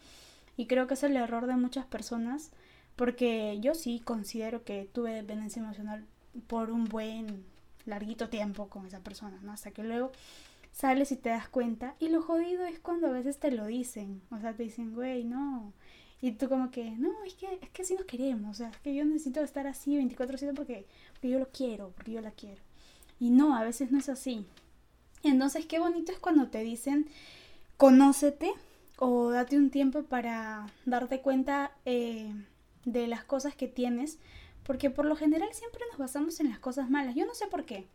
Y 0.56 0.66
creo 0.66 0.88
que 0.88 0.94
es 0.94 1.02
el 1.04 1.16
error 1.16 1.46
de 1.46 1.54
muchas 1.54 1.87
personas 1.87 2.50
porque 2.96 3.58
yo 3.61 3.75
sí 3.75 4.00
considero 4.00 4.64
que 4.64 4.88
tuve 4.92 5.12
dependencia 5.12 5.62
emocional 5.62 6.04
por 6.49 6.70
un 6.73 6.87
buen 6.87 7.44
larguito 7.85 8.28
tiempo 8.28 8.68
con 8.68 8.85
esa 8.87 9.00
persona, 9.00 9.38
¿no? 9.42 9.52
Hasta 9.52 9.70
que 9.70 9.85
luego 9.85 10.11
sales 10.73 11.12
y 11.12 11.16
te 11.16 11.28
das 11.28 11.49
cuenta 11.49 11.94
y 12.00 12.08
lo 12.08 12.20
jodido 12.20 12.66
es 12.66 12.80
cuando 12.80 13.06
a 13.06 13.12
veces 13.12 13.38
te 13.38 13.50
lo 13.50 13.66
dicen, 13.66 14.23
o 14.30 14.40
sea, 14.40 14.54
te 14.54 14.64
dicen, 14.64 14.92
güey, 14.94 15.25
no, 15.25 15.73
y 16.20 16.32
tú 16.32 16.49
como 16.49 16.70
que, 16.70 16.90
no, 16.92 17.12
es 17.25 17.35
que, 17.35 17.46
es 17.61 17.70
que 17.70 17.82
así 17.82 17.94
nos 17.94 18.06
queremos, 18.06 18.50
o 18.50 18.54
sea, 18.54 18.70
es 18.70 18.78
que 18.78 18.94
yo 18.94 19.04
necesito 19.04 19.40
estar 19.40 19.66
así 19.66 19.96
24/7 19.96 20.54
porque, 20.54 20.87
porque 21.12 21.28
yo 21.28 21.38
lo 21.38 21.49
quiero, 21.50 21.90
porque 21.90 22.12
yo 22.12 22.20
la 22.20 22.30
quiero. 22.30 22.62
Y 23.20 23.30
no, 23.30 23.56
a 23.56 23.64
veces 23.64 23.90
no 23.90 23.99
es 23.99 24.08
así. 24.08 24.46
Entonces, 25.23 25.66
qué 25.66 25.78
bonito 25.78 26.12
es 26.12 26.18
cuando 26.18 26.49
te 26.49 26.62
dicen, 26.62 27.06
conócete 27.76 28.52
o 28.99 29.30
date 29.30 29.56
un 29.56 29.70
tiempo 29.70 30.04
para 30.04 30.66
darte 30.85 31.20
cuenta 31.20 31.73
eh, 31.85 32.32
de 32.85 33.06
las 33.06 33.25
cosas 33.25 33.54
que 33.54 33.68
tienes, 33.68 34.18
porque 34.62 34.90
por 34.90 35.04
lo 35.04 35.16
general 35.16 35.49
siempre 35.52 35.82
nos 35.90 35.99
basamos 35.99 36.40
en 36.40 36.49
las 36.49 36.58
cosas 36.58 36.90
malas. 36.90 37.14
Yo 37.14 37.26
no 37.26 37.35
sé 37.35 37.46
por 37.46 37.64
qué. 37.64 37.87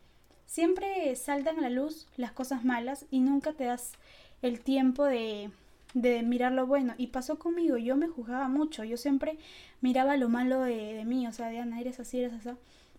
Siempre 0.45 1.15
saltan 1.15 1.57
a 1.59 1.61
la 1.61 1.69
luz 1.69 2.07
las 2.17 2.33
cosas 2.33 2.65
malas 2.65 3.05
y 3.09 3.19
nunca 3.19 3.53
te 3.53 3.63
das 3.65 3.93
el 4.41 4.59
tiempo 4.59 5.05
de 5.05 5.49
de 5.93 6.23
mirar 6.23 6.51
lo 6.51 6.67
bueno. 6.67 6.93
Y 6.97 7.07
pasó 7.07 7.39
conmigo, 7.39 7.77
yo 7.77 7.95
me 7.97 8.07
juzgaba 8.07 8.47
mucho, 8.47 8.83
yo 8.83 8.97
siempre 8.97 9.37
miraba 9.81 10.17
lo 10.17 10.29
malo 10.29 10.61
de, 10.61 11.03
mí, 11.05 11.27
o 11.27 11.31
sea, 11.31 11.49
Diana, 11.49 11.79
eres 11.81 11.99
así, 11.99 12.19
eres 12.19 12.33
así. 12.33 12.49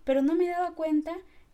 Pero 0.05 0.23
no 0.23 0.35
me 0.35 0.49
daba 0.49 0.73
cuenta 0.73 1.13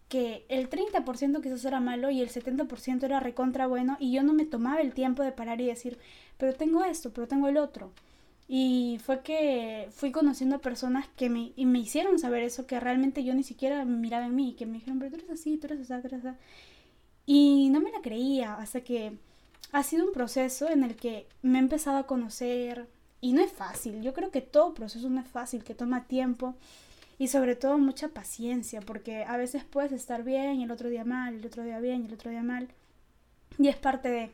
que 0.09 0.47
el 0.49 0.71
30% 0.71 1.43
quizás 1.43 1.65
era 1.65 1.81
malo 1.81 2.11
y 2.11 2.23
el 2.23 2.31
70% 2.31 3.05
era 3.05 3.21
recontra 3.21 3.67
bueno 3.67 3.99
y 4.01 4.11
yo 4.11 4.23
no 4.23 4.33
me 4.33 4.47
tomaba 4.47 4.81
el 4.81 4.95
tiempo 4.95 5.23
de 5.23 5.33
parar 5.33 5.61
y 5.61 5.67
decir, 5.67 5.99
pero 6.39 6.55
tengo 6.55 6.85
esto, 6.85 7.13
pero 7.13 7.29
tengo 7.29 7.49
el 7.49 7.59
otro. 7.59 7.93
Y 8.51 8.99
fue 9.05 9.23
que 9.23 9.89
fui 9.91 10.11
conociendo 10.11 10.61
personas 10.61 11.07
que 11.17 11.29
me, 11.29 11.53
y 11.55 11.67
me 11.67 11.81
hicieron 11.81 12.19
saber 12.19 12.43
eso, 12.43 12.67
que 12.67 12.81
realmente 12.81 13.23
yo 13.23 13.35
ni 13.35 13.43
siquiera 13.43 13.85
miraba 13.85 14.27
en 14.27 14.35
mí, 14.35 14.55
que 14.59 14.65
me 14.65 14.75
dijeron, 14.75 14.99
pero 14.99 15.11
tú 15.11 15.17
eres 15.19 15.31
así, 15.31 15.59
tú 15.59 15.67
eres 15.67 15.81
así, 15.81 16.01
tú 16.01 16.07
eres 16.09 16.25
así. 16.25 16.39
Y 17.27 17.69
no 17.71 17.81
me 17.81 17.93
la 17.93 18.01
creía 18.01 18.55
hasta 18.55 18.81
que 18.81 19.19
ha 19.73 19.83
sido 19.83 20.07
un 20.07 20.13
proceso 20.13 20.69
en 20.69 20.83
el 20.83 20.97
que 20.97 21.27
me 21.43 21.59
he 21.59 21.61
empezado 21.61 21.99
a 21.99 22.07
conocer 22.07 22.89
y 23.21 23.33
no 23.33 23.43
es 23.43 23.53
fácil. 23.53 24.03
Yo 24.03 24.15
creo 24.15 24.31
que 24.31 24.41
todo 24.41 24.75
proceso 24.75 25.09
no 25.11 25.21
es 25.21 25.29
fácil, 25.29 25.65
que 25.65 25.75
toma 25.75 26.07
tiempo 26.07 26.55
y 27.19 27.29
sobre 27.29 27.57
todo 27.57 27.79
mucha 27.79 28.09
paciencia, 28.09 28.81
porque 28.81 29.25
a 29.25 29.37
veces 29.37 29.65
puedes 29.65 29.93
estar 29.93 30.23
bien 30.23 30.61
y 30.61 30.65
el 30.65 30.71
otro 30.71 30.89
día 30.89 31.05
mal, 31.05 31.35
el 31.35 31.47
otro 31.47 31.65
día 31.65 31.81
bien 31.81 32.03
y 32.03 32.07
el 32.07 32.15
otro 32.15 32.31
día 32.31 32.43
mal. 32.43 32.69
Y 33.59 33.69
es 33.69 33.77
parte 33.77 34.09
de... 34.09 34.31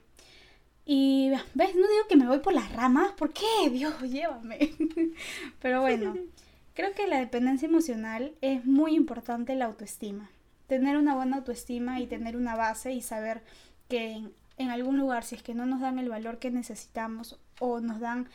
Y, 0.87 1.31
¿ves? 1.55 1.75
No 1.75 1.89
digo 1.89 2.07
que 2.09 2.17
me 2.17 2.27
voy 2.27 2.41
por 2.41 2.53
las 2.53 2.71
ramas, 2.73 3.13
¿por 3.13 3.33
qué? 3.33 3.71
Dios, 3.71 3.99
llévame. 4.03 4.75
Pero 5.63 5.81
bueno, 5.81 6.15
creo 6.75 6.93
que 6.93 7.07
la 7.07 7.19
dependencia 7.19 7.67
emocional 7.67 8.35
es 8.43 8.67
muy 8.67 8.95
importante 8.95 9.55
la 9.55 9.65
autoestima. 9.65 10.31
Tener 10.67 10.99
una 10.99 11.15
buena 11.15 11.39
autoestima 11.39 12.01
y 12.01 12.07
tener 12.07 12.37
una 12.37 12.55
base 12.55 12.93
y 12.93 13.01
saber 13.01 13.41
que 13.89 14.13
en 14.13 14.33
algún 14.71 14.99
lugar, 14.99 15.25
si 15.25 15.35
es 15.35 15.43
que 15.43 15.55
no 15.55 15.67
nos 15.67 15.81
dan 15.81 15.99
el 15.99 16.09
valor 16.09 16.39
que 16.39 16.51
necesitamos 16.51 17.39
o 17.61 17.81
nos 17.81 18.01
dan 18.01 18.29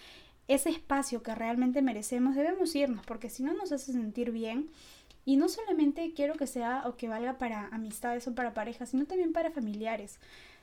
ese 0.48 0.70
espacio 0.70 1.22
que 1.22 1.36
realmente 1.36 1.82
merecemos, 1.82 2.36
debemos 2.36 2.76
irnos, 2.76 3.06
porque 3.06 3.30
si 3.30 3.44
no 3.44 3.54
nos 3.54 3.72
hace 3.72 3.94
sentir 3.94 4.32
bien. 4.32 4.70
Y 5.26 5.36
no 5.36 5.48
solamente 5.48 6.14
quiero 6.16 6.34
que 6.36 6.48
sea 6.48 6.84
o 6.88 6.96
que 6.96 7.08
valga 7.08 7.38
para 7.38 7.68
amistades 7.68 8.28
o 8.28 8.34
para 8.34 8.54
parejas, 8.54 8.90
sino 8.90 9.06
también 9.06 9.32
para 9.32 9.52
familiares. 9.52 10.20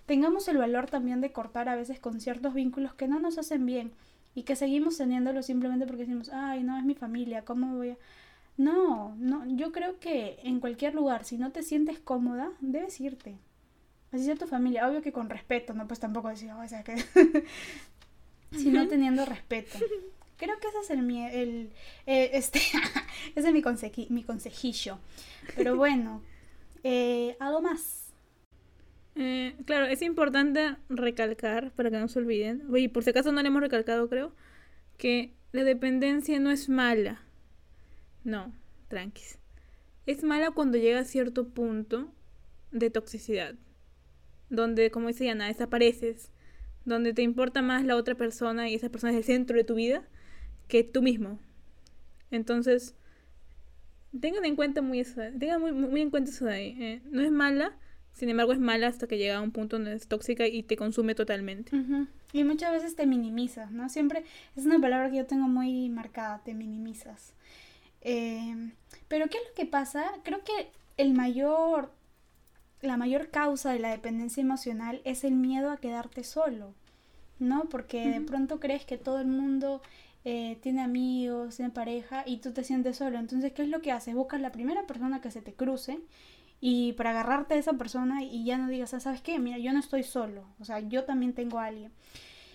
Tengamos 0.06 0.48
el 0.48 0.58
valor 0.58 0.90
también 0.90 1.20
de 1.20 1.30
cortar 1.30 1.68
a 1.68 1.76
veces 1.76 2.00
con 2.00 2.20
ciertos 2.20 2.52
vínculos 2.52 2.94
que 2.94 3.06
no 3.06 3.20
nos 3.20 3.38
hacen 3.38 3.64
bien 3.64 3.92
y 4.34 4.42
que 4.42 4.56
seguimos 4.56 4.96
teniéndolo 4.98 5.42
simplemente 5.42 5.86
porque 5.86 6.02
decimos, 6.02 6.30
ay, 6.32 6.62
no, 6.62 6.76
es 6.78 6.84
mi 6.84 6.94
familia, 6.94 7.44
¿cómo 7.44 7.76
voy 7.76 7.90
a...? 7.90 7.96
No, 8.56 9.14
no, 9.18 9.44
yo 9.46 9.70
creo 9.70 10.00
que 10.00 10.38
en 10.42 10.60
cualquier 10.60 10.94
lugar, 10.94 11.24
si 11.24 11.36
no 11.38 11.52
te 11.52 11.62
sientes 11.62 11.98
cómoda, 11.98 12.50
debes 12.60 13.00
irte. 13.00 13.36
Así 14.12 14.24
sea 14.24 14.36
tu 14.36 14.46
familia, 14.46 14.88
obvio 14.88 15.02
que 15.02 15.12
con 15.12 15.28
respeto, 15.28 15.74
no 15.74 15.86
pues 15.86 16.00
tampoco 16.00 16.28
decir, 16.28 16.50
o 16.50 16.68
sea, 16.68 16.82
que... 16.82 16.96
sino 18.52 18.86
teniendo 18.88 19.24
respeto. 19.24 19.78
Creo 20.36 20.58
que 20.58 20.68
ese 20.68 20.78
es 20.80 20.90
el, 20.90 21.10
el 21.10 21.70
eh, 22.06 22.30
este, 22.34 22.60
ese 23.34 23.48
es 23.48 23.54
mi, 23.54 23.62
mi 24.10 24.22
consejillo. 24.22 24.98
Pero 25.54 25.76
bueno, 25.76 26.22
eh, 26.84 27.36
algo 27.40 27.62
más. 27.62 28.12
Eh, 29.14 29.56
claro, 29.64 29.86
es 29.86 30.02
importante 30.02 30.76
recalcar, 30.90 31.70
para 31.72 31.90
que 31.90 31.98
no 31.98 32.08
se 32.08 32.18
olviden, 32.18 32.64
y 32.74 32.88
por 32.88 33.02
si 33.02 33.10
acaso 33.10 33.32
no 33.32 33.40
le 33.40 33.48
hemos 33.48 33.62
recalcado, 33.62 34.08
creo, 34.08 34.32
que 34.98 35.32
la 35.52 35.64
dependencia 35.64 36.38
no 36.38 36.50
es 36.50 36.68
mala. 36.68 37.22
No, 38.24 38.52
tranquis. 38.88 39.38
Es 40.04 40.22
mala 40.22 40.50
cuando 40.50 40.76
llega 40.76 41.00
a 41.00 41.04
cierto 41.04 41.48
punto 41.48 42.12
de 42.72 42.90
toxicidad 42.90 43.54
donde, 44.50 44.90
como 44.90 45.08
dice 45.08 45.24
Yana, 45.24 45.48
desapareces, 45.48 46.30
donde 46.84 47.12
te 47.12 47.22
importa 47.22 47.62
más 47.62 47.84
la 47.84 47.96
otra 47.96 48.14
persona 48.14 48.68
y 48.68 48.74
esa 48.74 48.88
persona 48.88 49.12
es 49.12 49.18
el 49.18 49.24
centro 49.24 49.56
de 49.56 49.64
tu 49.64 49.74
vida 49.74 50.02
que 50.68 50.84
tú 50.84 51.02
mismo. 51.02 51.38
Entonces, 52.30 52.94
tengan 54.20 54.44
en 54.44 54.56
cuenta 54.56 54.82
muy 54.82 55.00
eso, 55.00 55.20
tengan 55.38 55.60
muy, 55.60 55.72
muy 55.72 56.00
en 56.00 56.10
cuenta 56.10 56.30
eso 56.30 56.46
de 56.46 56.54
ahí. 56.54 56.76
Eh, 56.80 57.02
no 57.10 57.22
es 57.22 57.30
mala, 57.30 57.76
sin 58.12 58.28
embargo 58.28 58.52
es 58.52 58.58
mala 58.58 58.86
hasta 58.86 59.06
que 59.06 59.18
llega 59.18 59.36
a 59.36 59.42
un 59.42 59.50
punto 59.50 59.76
donde 59.76 59.94
es 59.94 60.06
tóxica 60.06 60.46
y 60.46 60.62
te 60.62 60.76
consume 60.76 61.14
totalmente. 61.14 61.72
Y 62.32 62.44
muchas 62.44 62.72
veces 62.72 62.96
te 62.96 63.06
minimizas, 63.06 63.70
¿no? 63.70 63.88
Siempre 63.88 64.24
es 64.56 64.64
una 64.64 64.80
palabra 64.80 65.10
que 65.10 65.16
yo 65.16 65.26
tengo 65.26 65.48
muy 65.48 65.88
marcada, 65.88 66.40
te 66.44 66.54
minimizas. 66.54 67.34
Eh, 68.02 68.72
pero 69.08 69.26
¿qué 69.28 69.38
es 69.38 69.44
lo 69.48 69.54
que 69.54 69.66
pasa? 69.66 70.04
Creo 70.22 70.42
que 70.44 70.70
el 70.96 71.14
mayor 71.14 71.92
la 72.86 72.96
mayor 72.96 73.30
causa 73.30 73.72
de 73.72 73.78
la 73.78 73.90
dependencia 73.90 74.40
emocional 74.40 75.00
es 75.04 75.24
el 75.24 75.34
miedo 75.34 75.70
a 75.70 75.76
quedarte 75.76 76.24
solo. 76.24 76.74
¿no? 77.38 77.64
Porque 77.68 78.08
de 78.08 78.20
pronto 78.20 78.60
crees 78.60 78.84
que 78.84 78.98
todo 78.98 79.20
el 79.20 79.26
mundo 79.26 79.82
eh, 80.24 80.58
tiene 80.62 80.82
amigos, 80.82 81.56
tiene 81.56 81.70
pareja 81.70 82.22
y 82.26 82.38
tú 82.38 82.52
te 82.52 82.64
sientes 82.64 82.96
solo. 82.96 83.18
Entonces, 83.18 83.52
¿qué 83.52 83.62
es 83.62 83.68
lo 83.68 83.82
que 83.82 83.92
haces? 83.92 84.14
Buscas 84.14 84.40
la 84.40 84.52
primera 84.52 84.86
persona 84.86 85.20
que 85.20 85.30
se 85.30 85.42
te 85.42 85.52
cruce 85.52 86.00
y 86.60 86.94
para 86.94 87.10
agarrarte 87.10 87.54
a 87.54 87.58
esa 87.58 87.74
persona 87.74 88.24
y 88.24 88.44
ya 88.44 88.58
no 88.58 88.68
digas, 88.68 88.94
ah, 88.94 89.00
¿sabes 89.00 89.20
qué? 89.20 89.38
Mira, 89.38 89.58
yo 89.58 89.72
no 89.72 89.78
estoy 89.78 90.02
solo, 90.02 90.44
o 90.58 90.64
sea, 90.64 90.80
yo 90.80 91.04
también 91.04 91.34
tengo 91.34 91.58
a 91.58 91.66
alguien. 91.66 91.92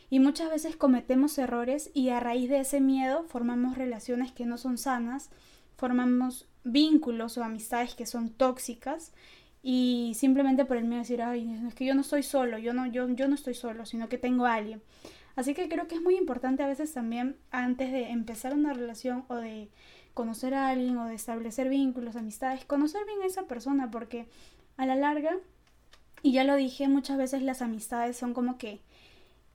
Y 0.09 0.19
muchas 0.19 0.49
veces 0.49 0.75
cometemos 0.75 1.37
errores 1.37 1.91
y 1.93 2.09
a 2.09 2.19
raíz 2.19 2.49
de 2.49 2.59
ese 2.59 2.81
miedo 2.81 3.23
formamos 3.29 3.77
relaciones 3.77 4.31
que 4.31 4.45
no 4.45 4.57
son 4.57 4.77
sanas, 4.77 5.29
formamos 5.77 6.47
vínculos 6.63 7.37
o 7.37 7.43
amistades 7.43 7.95
que 7.95 8.05
son 8.05 8.29
tóxicas 8.29 9.13
y 9.63 10.13
simplemente 10.15 10.65
por 10.65 10.77
el 10.77 10.83
miedo 10.83 10.95
de 10.95 11.01
decir, 11.01 11.21
ay, 11.21 11.51
es 11.67 11.75
que 11.75 11.85
yo 11.85 11.93
no 11.93 12.01
estoy 12.01 12.23
solo, 12.23 12.57
yo 12.57 12.73
no, 12.73 12.87
yo, 12.87 13.07
yo 13.09 13.27
no 13.27 13.35
estoy 13.35 13.53
solo, 13.53 13.85
sino 13.85 14.09
que 14.09 14.17
tengo 14.17 14.45
a 14.45 14.55
alguien. 14.55 14.81
Así 15.35 15.53
que 15.53 15.69
creo 15.69 15.87
que 15.87 15.95
es 15.95 16.01
muy 16.01 16.17
importante 16.17 16.63
a 16.63 16.67
veces 16.67 16.93
también 16.93 17.37
antes 17.51 17.91
de 17.91 18.09
empezar 18.09 18.53
una 18.53 18.73
relación 18.73 19.23
o 19.27 19.35
de 19.35 19.69
conocer 20.13 20.53
a 20.53 20.69
alguien 20.69 20.97
o 20.97 21.05
de 21.05 21.15
establecer 21.15 21.69
vínculos, 21.69 22.15
amistades, 22.15 22.65
conocer 22.65 23.05
bien 23.05 23.21
a 23.21 23.25
esa 23.25 23.43
persona 23.43 23.89
porque 23.89 24.27
a 24.77 24.85
la 24.85 24.95
larga, 24.95 25.37
y 26.21 26.33
ya 26.33 26.43
lo 26.43 26.55
dije, 26.55 26.87
muchas 26.87 27.17
veces 27.17 27.41
las 27.41 27.61
amistades 27.61 28.17
son 28.17 28.33
como 28.33 28.57
que 28.57 28.81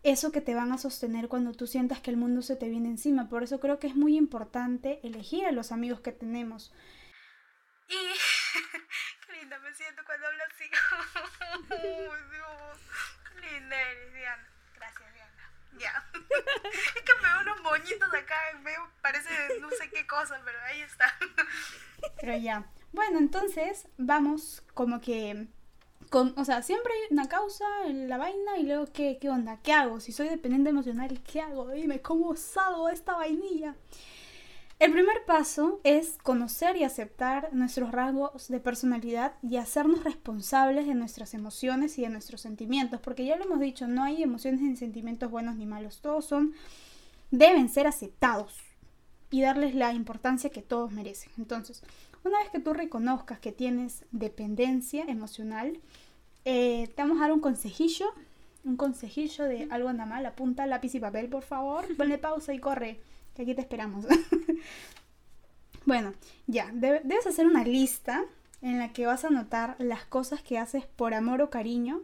eso 0.03 0.31
que 0.31 0.41
te 0.41 0.55
van 0.55 0.73
a 0.73 0.79
sostener 0.79 1.29
cuando 1.29 1.53
tú 1.53 1.67
sientas 1.67 2.01
que 2.01 2.11
el 2.11 2.17
mundo 2.17 2.43
se 2.43 2.57
te 2.57 2.69
viene 2.69 2.89
encima. 2.89 3.29
Por 3.29 3.43
eso 3.43 3.61
creo 3.61 3.79
que 3.79 3.89
es 3.89 3.97
muy 3.97 4.17
importante 4.17 5.01
elegir 5.03 5.45
a 5.47 5.53
los 5.53 5.73
amigos 5.73 6.01
que 6.01 6.13
tenemos. 6.13 6.73
Siento 9.77 10.03
cuando 10.05 10.27
hablo 10.27 10.43
así. 10.45 10.71
Qué 11.69 12.09
linda 13.53 13.77
eres, 13.81 14.15
Diana. 14.15 14.49
Gracias, 14.75 15.15
Diana. 15.15 15.51
Ya. 15.79 16.05
es 16.73 17.03
que 17.03 17.15
me 17.23 17.29
veo 17.29 17.41
unos 17.43 17.61
moñitos 17.61 18.15
acá, 18.15 18.37
veo, 18.63 18.91
parece 19.03 19.31
no 19.61 19.71
sé 19.71 19.91
qué 19.91 20.07
cosa, 20.07 20.41
pero 20.45 20.59
ahí 20.65 20.81
está. 20.81 21.15
pero 22.21 22.37
ya. 22.37 22.65
Bueno, 22.93 23.19
entonces 23.19 23.89
vamos 23.99 24.63
como 24.73 25.01
que 25.01 25.49
con, 26.09 26.39
o 26.39 26.45
sea, 26.45 26.63
siempre 26.63 26.93
hay 26.95 27.01
una 27.11 27.29
causa 27.29 27.65
la 27.89 28.17
vaina 28.17 28.57
y 28.59 28.63
luego, 28.63 28.87
¿qué, 28.93 29.19
¿qué 29.21 29.29
onda? 29.29 29.59
¿Qué 29.63 29.73
hago? 29.73 30.01
Si 30.01 30.13
soy 30.13 30.29
dependiente 30.29 30.71
emocional, 30.71 31.21
¿qué 31.23 31.41
hago? 31.41 31.71
Dime, 31.71 32.01
¿cómo 32.01 32.35
salgo 32.37 32.87
de 32.87 32.95
esta 32.95 33.15
vainilla? 33.15 33.75
El 34.79 34.93
primer 34.93 35.25
paso 35.25 35.81
es 35.85 36.19
conocer 36.23 36.77
y 36.77 36.85
aceptar 36.85 37.49
nuestros 37.53 37.93
rasgos 37.93 38.49
de 38.49 38.61
personalidad 38.61 39.33
y 39.43 39.57
hacernos 39.57 40.05
responsables 40.05 40.87
de 40.87 40.95
nuestras 40.95 41.33
emociones 41.33 41.97
y 41.99 42.03
de 42.03 42.11
nuestros 42.11 42.43
sentimientos, 42.43 43.01
porque 43.01 43.25
ya 43.25 43.37
lo 43.37 43.45
hemos 43.45 43.59
dicho, 43.59 43.89
no 43.89 44.05
hay 44.05 44.23
emociones 44.23 44.61
ni 44.61 44.77
sentimientos 44.77 45.31
buenos 45.31 45.57
ni 45.57 45.65
malos, 45.65 46.03
todos 46.03 46.27
son 46.27 46.53
deben 47.31 47.71
ser 47.71 47.87
aceptados 47.87 48.61
y 49.31 49.41
darles 49.41 49.75
la 49.75 49.95
importancia 49.95 50.51
que 50.51 50.61
todos 50.61 50.93
merecen. 50.93 51.33
Entonces, 51.39 51.83
una 52.23 52.39
vez 52.41 52.51
que 52.51 52.61
tú 52.61 52.75
reconozcas 52.75 53.39
que 53.39 53.53
tienes 53.53 54.05
dependencia 54.11 55.05
emocional, 55.09 55.81
eh, 56.45 56.93
te 56.95 57.03
vamos 57.03 57.17
a 57.17 57.23
dar 57.23 57.33
un 57.33 57.41
consejillo, 57.41 58.13
un 58.63 58.77
consejillo 58.77 59.45
de 59.45 59.69
algo 59.71 59.89
anda 59.89 60.05
mal, 60.05 60.27
apunta 60.27 60.67
lápiz 60.67 60.95
y 60.95 61.01
papel, 61.01 61.31
por 61.31 61.45
favor, 61.45 61.87
ponle 61.97 62.19
pausa 62.19 62.53
y 62.53 62.59
corre, 62.59 63.01
que 63.37 63.43
aquí 63.43 63.55
te 63.55 63.61
esperamos. 63.61 64.07
bueno, 65.87 66.15
ya, 66.47 66.71
debes 66.73 67.27
hacer 67.27 67.47
una 67.47 67.65
lista 67.65 68.25
en 68.63 68.79
la 68.79 68.93
que 68.93 69.07
vas 69.07 69.25
a 69.25 69.29
anotar 69.29 69.77
las 69.79 70.05
cosas 70.05 70.43
que 70.43 70.59
haces 70.59 70.87
por 70.87 71.15
amor 71.15 71.43
o 71.43 71.51
cariño 71.51 72.03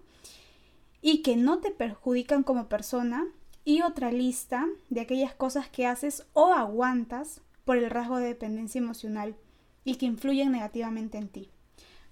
y 1.01 1.23
que 1.23 1.37
no 1.37 1.59
te 1.59 1.71
perjudican 1.71 2.43
como 2.43 2.69
persona 2.69 3.27
y 3.65 3.83
otra 3.83 4.13
lista 4.13 4.69
de 4.91 5.01
aquellas 5.01 5.35
cosas 5.35 5.69
que 5.69 5.87
haces 5.87 6.27
o 6.35 6.53
aguantas 6.53 7.41
por 7.65 7.79
el 7.79 7.91
rasgo 7.91 8.19
de 8.19 8.27
dependencia 8.27 8.79
emocional 8.81 9.35
y 9.85 9.97
que 9.97 10.07
influyen 10.07 10.53
negativamente 10.53 11.19
en 11.19 11.29
ti. 11.29 11.51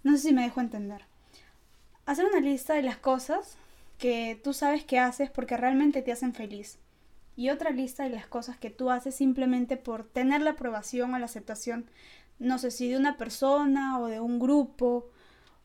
No 0.03 0.13
sé 0.13 0.29
si 0.29 0.33
me 0.33 0.43
dejo 0.43 0.61
entender. 0.61 1.05
Hacer 2.07 2.25
una 2.25 2.41
lista 2.41 2.75
de 2.75 2.83
las 2.83 2.97
cosas 2.97 3.57
que 3.99 4.41
tú 4.43 4.55
sabes 4.55 4.85
que 4.85 4.99
haces 4.99 5.31
porque 5.31 5.57
realmente 5.57 6.03
te 6.03 6.11
hacen 6.11 6.35
feliz. 6.35 6.79
Y 7.41 7.49
otra 7.49 7.71
lista 7.71 8.03
de 8.03 8.11
las 8.11 8.27
cosas 8.27 8.59
que 8.59 8.69
tú 8.69 8.91
haces 8.91 9.15
simplemente 9.15 9.79
por 9.79 10.05
tener 10.05 10.43
la 10.43 10.51
aprobación 10.51 11.15
o 11.15 11.19
la 11.19 11.25
aceptación, 11.25 11.87
no 12.39 12.59
sé 12.59 12.71
si 12.71 12.91
de 12.91 12.99
una 12.99 13.17
persona 13.17 13.99
o 13.99 14.09
de 14.09 14.21
un 14.21 14.39
grupo 14.39 15.09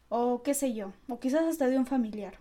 o 0.08 0.42
qué 0.42 0.54
sé 0.54 0.74
yo, 0.74 0.94
o 1.10 1.20
quizás 1.20 1.44
hasta 1.44 1.68
de 1.68 1.78
un 1.78 1.86
familiar. 1.86 2.36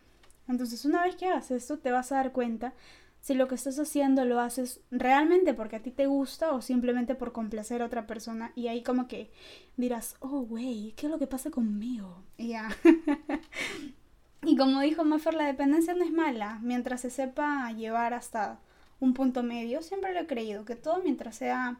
Entonces 0.46 0.84
una 0.84 1.02
vez 1.02 1.16
que 1.16 1.26
hagas 1.26 1.50
esto 1.50 1.80
te 1.80 1.90
vas 1.90 2.12
a 2.12 2.18
dar 2.18 2.30
cuenta 2.30 2.74
si 3.22 3.34
lo 3.34 3.48
que 3.48 3.56
estás 3.56 3.76
haciendo 3.80 4.24
lo 4.24 4.38
haces 4.38 4.78
realmente 4.92 5.52
porque 5.52 5.74
a 5.74 5.82
ti 5.82 5.90
te 5.90 6.06
gusta 6.06 6.52
o 6.52 6.62
simplemente 6.62 7.16
por 7.16 7.32
complacer 7.32 7.82
a 7.82 7.86
otra 7.86 8.06
persona 8.06 8.52
y 8.54 8.68
ahí 8.68 8.84
como 8.84 9.08
que 9.08 9.32
dirás, 9.76 10.14
oh, 10.20 10.42
güey, 10.42 10.92
¿qué 10.96 11.06
es 11.06 11.10
lo 11.10 11.18
que 11.18 11.26
pasa 11.26 11.50
conmigo? 11.50 12.22
Y 12.36 12.50
ya. 12.50 12.68
y 14.44 14.56
como 14.56 14.80
dijo 14.80 15.02
Maffer, 15.02 15.34
la 15.34 15.46
dependencia 15.46 15.92
no 15.92 16.04
es 16.04 16.12
mala, 16.12 16.60
mientras 16.62 17.00
se 17.00 17.10
sepa 17.10 17.72
llevar 17.72 18.14
hasta 18.14 18.60
un 19.04 19.14
punto 19.14 19.42
medio, 19.42 19.82
siempre 19.82 20.12
lo 20.14 20.20
he 20.20 20.26
creído, 20.26 20.64
que 20.64 20.76
todo 20.76 21.02
mientras 21.02 21.36
sea 21.36 21.78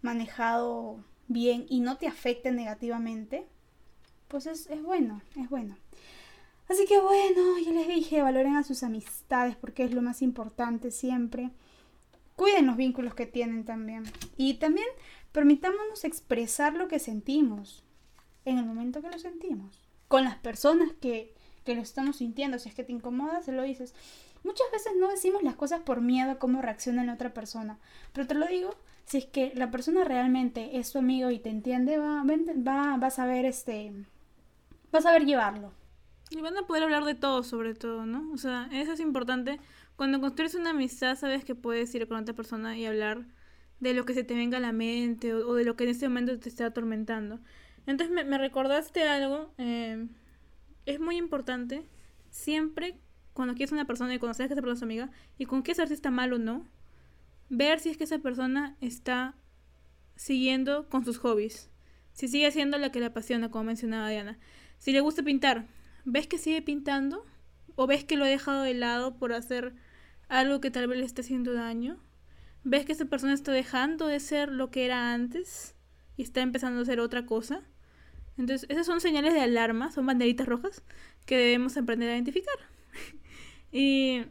manejado 0.00 1.04
bien 1.28 1.66
y 1.68 1.80
no 1.80 1.96
te 1.98 2.06
afecte 2.06 2.50
negativamente, 2.50 3.46
pues 4.28 4.46
es, 4.46 4.66
es 4.68 4.82
bueno, 4.82 5.22
es 5.36 5.48
bueno. 5.48 5.76
Así 6.68 6.86
que 6.86 7.00
bueno, 7.00 7.58
ya 7.58 7.72
les 7.72 7.88
dije, 7.88 8.22
valoren 8.22 8.56
a 8.56 8.64
sus 8.64 8.82
amistades 8.82 9.56
porque 9.56 9.84
es 9.84 9.92
lo 9.92 10.00
más 10.00 10.22
importante 10.22 10.90
siempre. 10.90 11.50
Cuiden 12.36 12.66
los 12.66 12.76
vínculos 12.76 13.14
que 13.14 13.26
tienen 13.26 13.64
también. 13.64 14.04
Y 14.38 14.54
también 14.54 14.86
permitámonos 15.32 16.04
expresar 16.04 16.74
lo 16.74 16.88
que 16.88 16.98
sentimos 16.98 17.84
en 18.46 18.58
el 18.58 18.64
momento 18.64 19.02
que 19.02 19.10
lo 19.10 19.18
sentimos. 19.18 19.82
Con 20.08 20.24
las 20.24 20.36
personas 20.36 20.92
que, 21.00 21.34
que 21.64 21.74
lo 21.74 21.82
estamos 21.82 22.16
sintiendo. 22.16 22.58
Si 22.58 22.70
es 22.70 22.74
que 22.74 22.84
te 22.84 22.92
incomoda, 22.92 23.42
se 23.42 23.52
lo 23.52 23.62
dices. 23.62 23.94
Muchas 24.44 24.66
veces 24.72 24.92
no 24.98 25.08
decimos 25.08 25.42
las 25.42 25.54
cosas 25.54 25.80
por 25.80 26.00
miedo 26.00 26.32
a 26.32 26.38
cómo 26.38 26.62
reacciona 26.62 27.04
la 27.04 27.14
otra 27.14 27.32
persona. 27.32 27.78
Pero 28.12 28.26
te 28.26 28.34
lo 28.34 28.46
digo, 28.46 28.74
si 29.04 29.18
es 29.18 29.26
que 29.26 29.52
la 29.54 29.70
persona 29.70 30.04
realmente 30.04 30.78
es 30.78 30.92
tu 30.92 30.98
amigo 30.98 31.30
y 31.30 31.38
te 31.38 31.50
entiende, 31.50 31.98
va, 31.98 32.24
va, 32.24 32.96
va 32.96 33.06
a 33.06 33.10
saber 33.10 33.44
este. 33.44 33.92
Va 34.94 34.98
a 34.98 35.02
saber 35.02 35.24
llevarlo. 35.24 35.72
Y 36.30 36.40
van 36.40 36.56
a 36.56 36.66
poder 36.66 36.82
hablar 36.82 37.04
de 37.04 37.14
todo, 37.14 37.42
sobre 37.42 37.74
todo, 37.74 38.06
¿no? 38.06 38.32
O 38.32 38.38
sea, 38.38 38.68
eso 38.72 38.92
es 38.92 39.00
importante. 39.00 39.60
Cuando 39.96 40.20
construyes 40.20 40.54
una 40.54 40.70
amistad, 40.70 41.16
sabes 41.16 41.44
que 41.44 41.54
puedes 41.54 41.94
ir 41.94 42.08
con 42.08 42.18
otra 42.18 42.34
persona 42.34 42.76
y 42.76 42.86
hablar 42.86 43.26
de 43.80 43.94
lo 43.94 44.04
que 44.04 44.14
se 44.14 44.24
te 44.24 44.34
venga 44.34 44.56
a 44.56 44.60
la 44.60 44.72
mente 44.72 45.34
o, 45.34 45.54
de 45.54 45.64
lo 45.64 45.76
que 45.76 45.84
en 45.84 45.90
este 45.90 46.08
momento 46.08 46.38
te 46.38 46.48
está 46.48 46.66
atormentando. 46.66 47.40
Entonces 47.86 48.24
me, 48.24 48.38
recordaste 48.38 49.06
algo. 49.06 49.52
Eh, 49.58 50.06
es 50.86 51.00
muy 51.00 51.16
importante 51.16 51.84
siempre 52.30 52.98
cuando 53.32 53.54
quieres 53.54 53.72
una 53.72 53.86
persona 53.86 54.14
y 54.14 54.18
conocer 54.18 54.48
que 54.48 54.54
esa 54.54 54.62
persona 54.62 54.76
es 54.76 54.82
amiga 54.82 55.10
y 55.38 55.46
con 55.46 55.62
qué 55.62 55.74
saber 55.74 55.88
si 55.88 55.94
está 55.94 56.10
mal 56.10 56.32
o 56.32 56.38
no, 56.38 56.66
ver 57.48 57.80
si 57.80 57.90
es 57.90 57.96
que 57.96 58.04
esa 58.04 58.18
persona 58.18 58.76
está 58.80 59.34
siguiendo 60.16 60.88
con 60.88 61.04
sus 61.04 61.18
hobbies. 61.18 61.70
Si 62.12 62.28
sigue 62.28 62.46
haciendo 62.46 62.78
lo 62.78 62.92
que 62.92 63.00
le 63.00 63.06
apasiona, 63.06 63.50
como 63.50 63.64
mencionaba 63.64 64.08
Diana. 64.08 64.38
Si 64.78 64.92
le 64.92 65.00
gusta 65.00 65.22
pintar, 65.22 65.66
ves 66.04 66.26
que 66.26 66.38
sigue 66.38 66.62
pintando 66.62 67.24
o 67.74 67.86
ves 67.86 68.04
que 68.04 68.16
lo 68.16 68.24
ha 68.24 68.28
dejado 68.28 68.62
de 68.62 68.74
lado 68.74 69.16
por 69.16 69.32
hacer 69.32 69.74
algo 70.28 70.60
que 70.60 70.70
tal 70.70 70.86
vez 70.88 70.98
le 70.98 71.04
esté 71.04 71.22
haciendo 71.22 71.52
daño. 71.52 71.98
Ves 72.64 72.84
que 72.84 72.92
esa 72.92 73.06
persona 73.06 73.32
está 73.32 73.52
dejando 73.52 74.06
de 74.06 74.20
ser 74.20 74.50
lo 74.50 74.70
que 74.70 74.84
era 74.84 75.12
antes 75.12 75.74
y 76.16 76.22
está 76.22 76.42
empezando 76.42 76.82
a 76.82 76.84
ser 76.84 77.00
otra 77.00 77.26
cosa. 77.26 77.62
Entonces, 78.38 78.68
esas 78.70 78.86
son 78.86 79.00
señales 79.00 79.34
de 79.34 79.40
alarma, 79.40 79.90
son 79.90 80.06
banderitas 80.06 80.46
rojas 80.46 80.82
que 81.26 81.36
debemos 81.36 81.76
aprender 81.76 82.08
a 82.10 82.14
identificar. 82.14 82.54
Y 83.72 84.22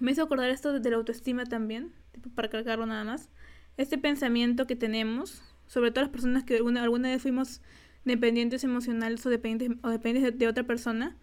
me 0.00 0.12
hizo 0.12 0.22
acordar 0.22 0.50
esto 0.50 0.78
de 0.78 0.90
la 0.90 0.96
autoestima 0.96 1.46
también, 1.46 1.92
para 2.34 2.50
cargarlo 2.50 2.84
nada 2.84 3.04
más. 3.04 3.28
Este 3.76 3.96
pensamiento 3.96 4.66
que 4.66 4.76
tenemos, 4.76 5.42
sobre 5.68 5.92
todo 5.92 6.02
las 6.02 6.10
personas 6.10 6.44
que 6.44 6.56
alguna, 6.56 6.82
alguna 6.82 7.08
vez 7.08 7.22
fuimos 7.22 7.62
dependientes 8.04 8.64
emocionales 8.64 9.24
o 9.24 9.30
dependientes, 9.30 9.78
o 9.82 9.88
dependientes 9.88 10.38
de, 10.38 10.48
otra 10.48 10.64
persona, 10.64 11.16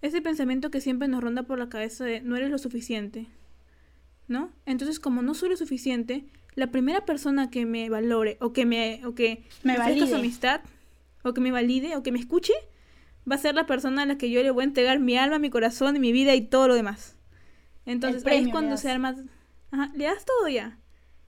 ese 0.00 0.20
pensamiento 0.20 0.70
que 0.70 0.80
siempre 0.80 1.08
nos 1.08 1.22
ronda 1.22 1.44
por 1.44 1.58
la 1.58 1.68
cabeza 1.68 2.04
de 2.04 2.20
no 2.22 2.36
eres 2.36 2.50
lo 2.50 2.58
suficiente, 2.58 3.26
¿no? 4.26 4.50
Entonces, 4.66 4.98
como 4.98 5.22
no 5.22 5.34
soy 5.34 5.50
lo 5.50 5.56
suficiente, 5.56 6.24
la 6.54 6.70
primera 6.70 7.04
persona 7.04 7.50
que 7.50 7.66
me 7.66 7.88
valore 7.88 8.36
o 8.40 8.52
que 8.52 8.66
me, 8.66 9.04
o 9.04 9.14
que 9.14 9.44
me 9.62 9.76
valide 9.76 10.06
su 10.06 10.16
amistad, 10.16 10.60
o 11.22 11.34
que 11.34 11.40
me 11.40 11.52
valide, 11.52 11.96
o 11.96 12.02
que 12.02 12.12
me 12.12 12.18
escuche, 12.18 12.52
va 13.30 13.36
a 13.36 13.38
ser 13.38 13.54
la 13.54 13.66
persona 13.66 14.02
a 14.02 14.06
la 14.06 14.18
que 14.18 14.30
yo 14.30 14.42
le 14.42 14.50
voy 14.50 14.62
a 14.62 14.66
entregar 14.66 14.98
mi 14.98 15.16
alma, 15.16 15.38
mi 15.38 15.50
corazón, 15.50 16.00
mi 16.00 16.12
vida 16.12 16.34
y 16.34 16.42
todo 16.42 16.68
lo 16.68 16.74
demás. 16.74 17.16
Entonces, 17.86 18.26
ahí 18.26 18.44
es 18.44 18.48
cuando 18.48 18.76
se 18.76 18.90
arma... 18.90 19.14
le 19.94 20.04
das 20.04 20.24
todo 20.24 20.48
ya. 20.48 20.78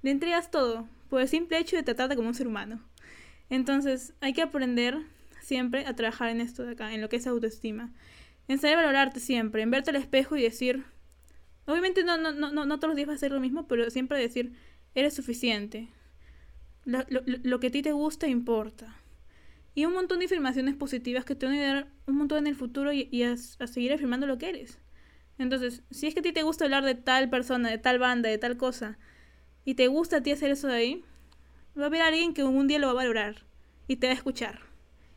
Le 0.02 0.10
entregas 0.10 0.50
todo. 0.50 0.88
Por 1.08 1.20
el 1.20 1.28
simple 1.28 1.58
hecho 1.58 1.76
de 1.76 1.82
tratarte 1.82 2.16
como 2.16 2.28
un 2.28 2.34
ser 2.34 2.46
humano. 2.46 2.80
Entonces, 3.50 4.14
hay 4.20 4.32
que 4.32 4.42
aprender 4.42 4.98
siempre 5.40 5.86
a 5.86 5.94
trabajar 5.94 6.30
en 6.30 6.40
esto 6.40 6.64
de 6.64 6.72
acá, 6.72 6.92
en 6.92 7.00
lo 7.00 7.08
que 7.08 7.16
es 7.16 7.26
autoestima. 7.26 7.92
En 8.48 8.58
saber 8.58 8.76
valorarte 8.76 9.20
siempre, 9.20 9.62
en 9.62 9.70
verte 9.70 9.90
al 9.90 9.96
espejo 9.96 10.36
y 10.36 10.42
decir, 10.42 10.84
Obviamente 11.66 12.04
no, 12.04 12.16
no, 12.16 12.32
no, 12.32 12.52
no, 12.52 12.66
no 12.66 12.78
todos 12.78 12.90
los 12.90 12.96
días 12.96 13.08
va 13.08 13.14
a 13.14 13.18
ser 13.18 13.32
lo 13.32 13.40
mismo, 13.40 13.66
pero 13.66 13.88
siempre 13.90 14.18
decir, 14.18 14.52
eres 14.94 15.14
suficiente. 15.14 15.88
Lo, 16.84 16.98
lo, 17.08 17.22
lo 17.24 17.60
que 17.60 17.68
a 17.68 17.70
ti 17.70 17.82
te 17.82 17.92
gusta 17.92 18.26
importa. 18.26 18.94
Y 19.74 19.84
un 19.86 19.92
montón 19.92 20.20
de 20.20 20.26
afirmaciones 20.26 20.76
positivas 20.76 21.24
que 21.24 21.34
te 21.34 21.46
van 21.46 21.56
a 21.56 21.58
ayudar 21.58 21.88
un 22.06 22.16
montón 22.16 22.38
en 22.38 22.46
el 22.46 22.54
futuro 22.54 22.92
y, 22.92 23.08
y 23.10 23.24
a, 23.24 23.36
seguir 23.36 23.92
afirmando 23.92 24.26
lo 24.26 24.38
que 24.38 24.48
eres. 24.48 24.78
Entonces, 25.38 25.82
si 25.90 26.06
es 26.06 26.14
que 26.14 26.20
a 26.20 26.22
ti 26.22 26.32
te 26.32 26.44
gusta 26.44 26.64
hablar 26.64 26.84
de 26.84 26.94
tal 26.94 27.28
persona, 27.28 27.70
de 27.70 27.78
tal 27.78 27.98
banda, 27.98 28.28
de 28.28 28.38
tal 28.38 28.56
cosa, 28.56 28.98
y 29.64 29.74
te 29.74 29.88
gusta 29.88 30.18
a 30.18 30.22
ti 30.22 30.30
hacer 30.30 30.52
eso 30.52 30.68
de 30.68 30.74
ahí, 30.74 31.04
va 31.76 31.84
a 31.84 31.86
haber 31.86 32.02
alguien 32.02 32.34
que 32.34 32.44
un 32.44 32.68
día 32.68 32.78
lo 32.78 32.86
va 32.86 32.92
a 32.92 32.96
valorar 32.96 33.44
y 33.88 33.96
te 33.96 34.06
va 34.06 34.12
a 34.12 34.16
escuchar. 34.16 34.60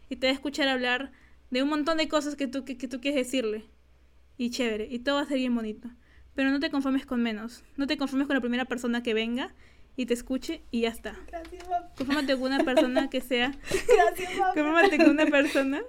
Y 0.10 0.16
te 0.16 0.28
va 0.28 0.32
a 0.32 0.34
escuchar 0.34 0.68
hablar 0.68 1.12
de 1.52 1.62
un 1.62 1.70
montón 1.70 1.98
de 1.98 2.08
cosas 2.08 2.36
que 2.36 2.48
tú, 2.48 2.66
que, 2.66 2.78
que 2.78 2.88
tú 2.88 3.00
quieres 3.00 3.26
decirle. 3.26 3.66
Y 4.38 4.50
chévere, 4.50 4.88
y 4.90 5.00
todo 5.00 5.16
va 5.16 5.22
a 5.22 5.26
ser 5.26 5.38
bien 5.38 5.54
bonito. 5.54 5.90
Pero 6.34 6.52
no 6.52 6.60
te 6.60 6.70
conformes 6.72 7.06
con 7.06 7.22
menos. 7.22 7.64
No 7.78 7.88
te 7.88 7.98
conformes 7.98 8.28
con 8.28 8.36
la 8.36 8.42
primera 8.42 8.66
persona 8.66 9.04
que 9.04 9.14
venga 9.14 9.54
y 9.98 10.06
te 10.06 10.14
escuche 10.14 10.62
y 10.72 10.82
ya 10.82 10.90
está. 10.90 11.16
Gracias, 11.28 11.68
mamá. 11.68 11.90
Confórmate 11.98 12.34
con 12.36 12.44
una 12.44 12.64
persona 12.64 13.10
que 13.10 13.20
sea. 13.20 13.52
Gracias, 13.70 14.38
mamá. 14.38 14.54
Confórmate 14.54 14.98
con 14.98 15.10
una 15.10 15.26
persona. 15.26 15.82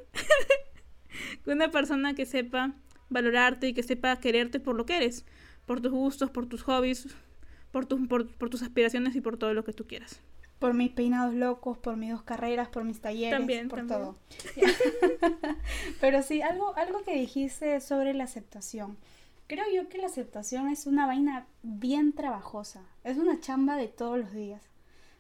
con 1.45 1.55
una 1.55 1.71
persona 1.71 2.15
que 2.15 2.25
sepa 2.25 2.73
valorarte 3.11 3.69
y 3.69 3.75
que 3.75 3.83
sepa 3.83 4.17
quererte 4.19 4.61
por 4.61 4.77
lo 4.77 4.87
que 4.87 4.97
eres. 4.97 5.27
Por 5.67 5.83
tus 5.83 5.93
gustos, 5.93 6.31
por 6.31 6.47
tus 6.47 6.63
hobbies, 6.63 7.07
por, 7.71 7.85
tus 7.85 8.09
por, 8.09 8.27
por 8.35 8.49
tus 8.49 8.63
aspiraciones 8.63 9.15
y 9.15 9.21
por 9.21 9.37
todo 9.37 9.53
lo 9.53 9.63
que 9.63 9.75
tú 9.75 9.87
quieras. 9.87 10.21
Por 10.59 10.73
mis 10.73 10.91
peinados 10.91 11.35
locos, 11.35 11.77
por 11.77 11.99
mis 11.99 12.11
dos 12.11 12.23
carreras, 12.23 12.69
por 12.69 12.85
mis 12.85 13.01
talleres, 13.01 13.39
También, 13.39 13.69
por 13.69 13.81
también. 13.81 14.01
todo. 14.01 14.19
Pero 16.01 16.23
sí, 16.23 16.41
algo, 16.41 16.75
algo 16.77 17.05
que 17.05 17.15
dijiste 17.15 17.81
sobre 17.81 18.15
la 18.15 18.25
aceptación. 18.25 18.97
Creo 19.47 19.65
yo 19.73 19.89
que 19.89 19.99
la 19.99 20.07
aceptación 20.07 20.69
es 20.69 20.87
una 20.87 21.07
vaina 21.07 21.47
bien 21.63 22.13
trabajosa. 22.13 22.83
Es 23.09 23.17
una 23.19 23.41
chamba 23.41 23.77
de 23.77 23.89
todos 23.89 24.19
los 24.19 24.33
días. 24.33 24.63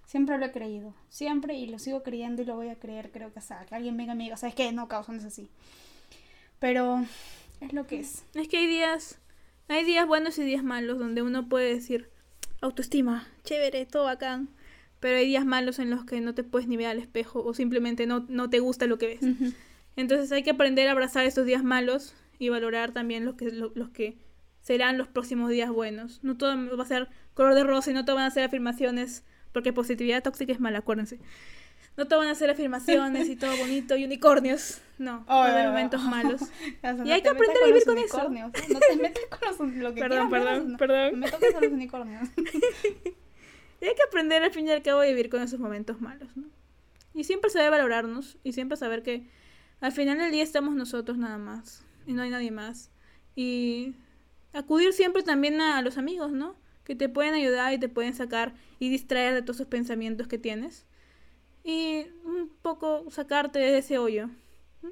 Siempre 0.06 0.38
lo 0.38 0.46
he 0.46 0.52
creído. 0.52 0.94
Siempre 1.08 1.54
y 1.54 1.66
lo 1.66 1.78
sigo 1.78 2.02
creyendo 2.02 2.42
y 2.42 2.44
lo 2.44 2.54
voy 2.56 2.68
a 2.68 2.76
creer. 2.78 3.10
Creo 3.10 3.32
que 3.32 3.38
hasta 3.38 3.64
que 3.66 3.74
alguien 3.74 3.96
venga 3.96 4.14
y 4.14 4.16
me 4.16 4.24
diga, 4.24 4.36
¿sabes 4.36 4.54
qué? 4.54 4.72
No, 4.72 4.88
causa, 4.88 5.12
no 5.12 5.18
es 5.18 5.24
así. 5.24 5.48
Pero 6.58 7.04
es 7.60 7.72
lo 7.72 7.86
que 7.86 8.00
es. 8.00 8.24
Es 8.34 8.48
que 8.48 8.58
hay 8.58 8.66
días, 8.66 9.18
hay 9.68 9.84
días 9.84 10.06
buenos 10.06 10.38
y 10.38 10.44
días 10.44 10.64
malos 10.64 10.98
donde 10.98 11.22
uno 11.22 11.48
puede 11.48 11.74
decir 11.74 12.10
autoestima, 12.60 13.26
chévere, 13.44 13.86
todo 13.86 14.04
bacán. 14.04 14.48
Pero 15.00 15.16
hay 15.18 15.26
días 15.26 15.44
malos 15.46 15.78
en 15.78 15.90
los 15.90 16.04
que 16.04 16.20
no 16.20 16.34
te 16.34 16.42
puedes 16.42 16.66
ni 16.68 16.76
ver 16.76 16.86
al 16.88 16.98
espejo 16.98 17.42
o 17.44 17.54
simplemente 17.54 18.06
no, 18.06 18.26
no 18.28 18.50
te 18.50 18.58
gusta 18.58 18.86
lo 18.86 18.98
que 18.98 19.06
ves. 19.20 19.54
Entonces 19.94 20.32
hay 20.32 20.42
que 20.42 20.50
aprender 20.50 20.88
a 20.88 20.92
abrazar 20.92 21.24
esos 21.24 21.46
días 21.46 21.62
malos 21.62 22.14
y 22.40 22.48
valorar 22.48 22.92
también 22.92 23.24
los 23.24 23.34
que, 23.36 23.50
lo- 23.52 23.70
los 23.74 23.90
que 23.90 24.16
serán 24.68 24.98
los 24.98 25.08
próximos 25.08 25.48
días 25.48 25.70
buenos. 25.70 26.22
No 26.22 26.36
todo 26.36 26.54
va 26.76 26.82
a 26.82 26.86
ser 26.86 27.08
color 27.32 27.54
de 27.54 27.64
rosa 27.64 27.90
y 27.90 27.94
no 27.94 28.04
todo 28.04 28.16
van 28.16 28.26
a 28.26 28.30
ser 28.30 28.44
afirmaciones, 28.44 29.24
porque 29.54 29.72
positividad 29.72 30.22
tóxica 30.22 30.52
es 30.52 30.60
mala, 30.60 30.80
acuérdense. 30.80 31.18
No 31.96 32.06
todo 32.06 32.18
van 32.18 32.28
a 32.28 32.34
ser 32.34 32.50
afirmaciones 32.50 33.30
y 33.30 33.36
todo 33.36 33.56
bonito 33.56 33.96
y 33.96 34.04
unicornios. 34.04 34.82
No, 34.98 35.24
va 35.26 35.46
a 35.46 35.52
haber 35.52 35.66
Oh, 35.68 35.70
momentos 35.70 36.02
malos. 36.02 36.42
Y 36.82 37.08
no 37.08 37.14
hay 37.14 37.22
que 37.22 37.30
aprender 37.30 37.56
a 37.56 37.60
con 37.60 37.66
vivir 37.68 37.82
los 37.86 37.94
con 37.94 37.98
eso. 37.98 38.28
No 38.28 38.78
te 38.78 38.96
metas 38.96 39.24
con 39.56 39.68
los, 39.70 39.76
lo 39.82 39.94
que 39.94 40.00
Perdón, 40.02 40.28
quieras 40.28 40.46
perdón, 40.48 40.72
no- 40.72 40.78
perdón. 40.78 41.10
No 41.12 41.16
me 41.18 41.30
toques 41.30 41.54
a 41.54 41.60
los 41.62 41.72
unicornios. 41.72 42.28
Y 43.80 43.84
hay 43.86 43.94
que 43.94 44.02
aprender 44.06 44.42
al 44.42 44.50
fin 44.50 44.66
y 44.66 44.70
al 44.70 44.82
cabo 44.82 45.00
a 45.00 45.06
vivir 45.06 45.30
con 45.30 45.40
esos 45.40 45.60
momentos 45.60 46.00
malos, 46.02 46.28
¿no? 46.36 46.44
Y 47.14 47.24
siempre 47.24 47.48
saber 47.48 47.70
valorarnos 47.70 48.36
y 48.44 48.52
siempre 48.52 48.76
saber 48.76 49.02
que 49.02 49.30
al 49.80 49.92
final 49.92 50.18
del 50.18 50.30
día 50.32 50.42
estamos 50.42 50.74
nosotros 50.74 51.16
nada 51.16 51.38
más 51.38 51.84
y 52.06 52.12
no 52.12 52.22
hay 52.22 52.28
nadie 52.30 52.50
más. 52.50 52.90
Y 53.36 53.94
acudir 54.52 54.92
siempre 54.92 55.22
también 55.22 55.60
a, 55.60 55.80
los 55.82 55.98
amigos, 55.98 56.32
¿no? 56.32 56.56
Que 56.84 56.94
te 56.94 57.08
pueden 57.08 57.34
ayudar 57.34 57.72
y 57.72 57.78
te 57.78 57.88
pueden 57.88 58.14
sacar 58.14 58.54
y 58.78 58.88
distraer 58.88 59.34
de 59.34 59.42
todos 59.42 59.56
esos 59.56 59.68
pensamientos 59.68 60.28
que 60.28 60.38
tienes. 60.38 60.86
Y 61.64 62.06
un 62.24 62.50
poco 62.62 63.10
sacarte 63.10 63.58
de 63.58 63.78
ese 63.78 63.98
hoyo. 63.98 64.30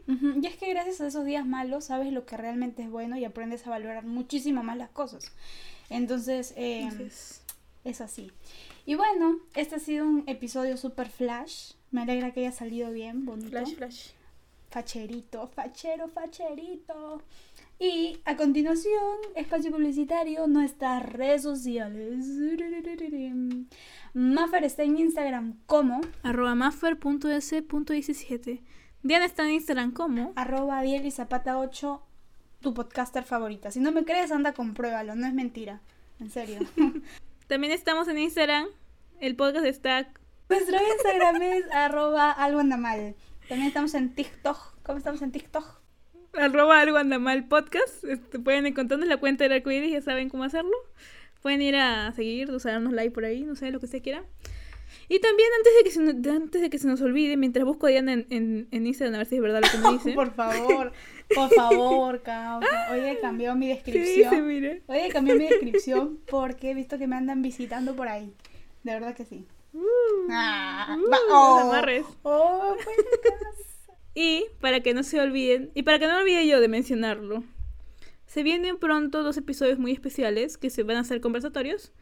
Y 0.09 0.47
es 0.47 0.57
que 0.57 0.69
gracias 0.69 1.01
a 1.01 1.07
esos 1.07 1.25
días 1.25 1.47
malos 1.47 1.87
sabes 1.87 2.13
lo 2.13 2.27
que 2.27 2.37
realmente 2.37 2.83
es 2.83 2.91
bueno 2.91 3.17
y 3.17 3.25
aprendes 3.25 3.67
a 3.67 3.71
valorar 3.71 4.05
muchísimo 4.05 4.63
más 4.63 4.77
las 4.77 4.91
cosas. 4.91 5.33
Entonces, 5.89 6.53
eh, 6.57 6.83
Entonces, 6.83 7.43
es 7.85 8.01
así. 8.01 8.33
Y 8.85 8.95
bueno, 8.97 9.41
este 9.55 9.77
ha 9.77 9.79
sido 9.79 10.07
un 10.07 10.25
episodio 10.27 10.77
super 10.77 11.09
flash. 11.09 11.73
Me 11.91 12.03
alegra 12.03 12.33
que 12.33 12.41
haya 12.41 12.53
salido 12.53 12.91
bien, 12.91 13.25
bonito. 13.25 13.51
flash, 13.51 13.75
flash. 13.75 14.09
Facherito, 14.71 15.47
fachero, 15.47 16.09
facherito. 16.09 17.23
Y 17.79 18.19
a 18.25 18.37
continuación, 18.37 19.19
espacio 19.35 19.71
publicitario, 19.71 20.47
nuestras 20.47 21.05
redes 21.05 21.43
sociales. 21.43 22.25
Maffer 24.15 24.65
está 24.65 24.83
en 24.83 24.99
Instagram 24.99 25.59
como 25.67 26.01
Arroba 26.23 26.55
maffer.s.17. 26.55 28.63
Diana 29.03 29.27
está 29.27 29.45
en 29.45 29.51
Instagram 29.53 29.93
como 29.93 30.33
arroba 30.37 30.87
y 30.87 31.11
Zapata 31.11 31.59
8, 31.59 32.03
tu 32.61 32.73
podcaster 32.73 33.25
favorita. 33.25 33.71
Si 33.71 33.79
no 33.79 33.93
me 33.93 34.05
crees, 34.05 34.33
anda, 34.33 34.55
compruébalo, 34.55 35.15
no 35.15 35.27
es 35.27 35.35
mentira. 35.35 35.83
En 36.19 36.31
serio. 36.31 36.61
También 37.47 37.75
estamos 37.75 38.09
en 38.09 38.19
Instagram. 38.19 38.69
El 39.21 39.37
podcast 39.37 39.67
está 39.67 40.09
Nuestro 40.49 40.77
Instagram 40.77 41.43
es 41.43 41.65
arroba 41.73 42.33
algo 42.33 42.61
anda 42.61 42.79
mal. 42.79 43.15
También 43.49 43.69
estamos 43.69 43.93
en 43.95 44.15
TikTok. 44.15 44.77
¿Cómo 44.83 44.97
estamos 44.97 45.21
en 45.21 45.31
TikTok? 45.31 45.86
Arroba 46.39 46.81
algo 46.81 46.97
anda 46.99 47.19
mal 47.19 47.47
podcast. 47.49 48.05
Este, 48.05 48.39
pueden 48.39 48.67
encontrarnos 48.67 49.09
la 49.09 49.17
cuenta 49.19 49.45
del 49.45 49.53
arcoíris, 49.55 49.93
ya 49.93 50.01
saben 50.03 50.29
cómo 50.29 50.45
hacerlo. 50.45 50.73
Pueden 51.43 51.63
ir 51.63 51.77
a 51.77 52.13
seguir, 52.13 52.51
o 52.51 52.59
sea, 52.59 52.73
darnos 52.73 52.93
like 52.93 53.13
por 53.13 53.25
ahí, 53.25 53.45
no 53.45 53.55
sé, 53.57 53.71
lo 53.71 53.81
que 53.81 53.87
se 53.87 54.01
quiera. 54.03 54.25
Y 55.09 55.21
también 55.21 55.49
antes 55.59 55.73
de 55.77 55.85
que 55.85 55.91
se, 55.91 56.01
nos- 56.01 56.37
antes 56.37 56.61
de 56.63 56.71
que 56.71 56.79
se 56.79 56.89
nos 56.89 57.01
olvide, 57.01 57.37
mientras 57.37 57.65
busco 57.65 57.87
a 57.87 57.91
Diana 57.91 58.13
en, 58.13 58.27
en, 58.31 58.69
en 58.73 58.87
Instagram 58.87 59.15
a 59.15 59.19
ver 59.19 59.27
si 59.27 59.37
es 59.37 59.41
verdad 59.43 59.61
lo 59.63 59.71
que 59.71 59.79
me 59.79 59.93
dice. 59.95 60.13
Por 60.15 60.33
favor, 60.35 60.93
por 61.35 61.51
favor, 61.55 62.23
causa. 62.23 62.67
Hoy 62.93 63.01
he 63.01 63.19
cambiado 63.21 63.55
mi 63.57 63.69
¿Qué 63.85 63.93
dice, 63.93 64.29
descripción. 64.31 64.83
he 64.89 65.09
cambiado 65.11 65.39
mi 65.41 65.47
descripción 65.49 66.19
porque 66.29 66.71
he 66.71 66.75
visto 66.75 66.99
que 66.99 67.07
me 67.07 67.17
andan 67.17 67.43
visitando 67.43 67.95
por 67.95 68.09
ahí. 68.09 68.33
De 68.83 68.93
verdad 68.95 69.15
que 69.15 69.25
sí. 69.25 69.47
Uh, 69.73 69.81
Ah, 70.31 70.97
uh, 70.99 71.11
va- 71.11 71.17
los 71.29 71.31
oh. 71.31 71.59
amarres. 71.59 72.05
Oh, 72.23 72.75
buena 72.85 73.11
Y 74.19 74.47
para 74.63 74.81
que 74.81 74.95
no 74.95 75.03
se 75.03 75.21
olviden, 75.21 75.71
y 75.75 75.83
para 75.83 75.99
que 75.99 76.07
no 76.07 76.17
olvide 76.17 76.49
yo 76.49 76.59
de 76.59 76.69
mencionarlo, 76.69 77.45
se 78.25 78.43
vienen 78.43 78.79
pronto 78.79 79.23
dos 79.23 79.37
episodios 79.37 79.79
muy 79.79 79.93
especiales 79.93 80.57
que 80.57 80.71
se 80.71 80.85
van 80.85 80.97
a 80.97 81.01
hacer 81.01 81.21
conversatorios 81.21 81.93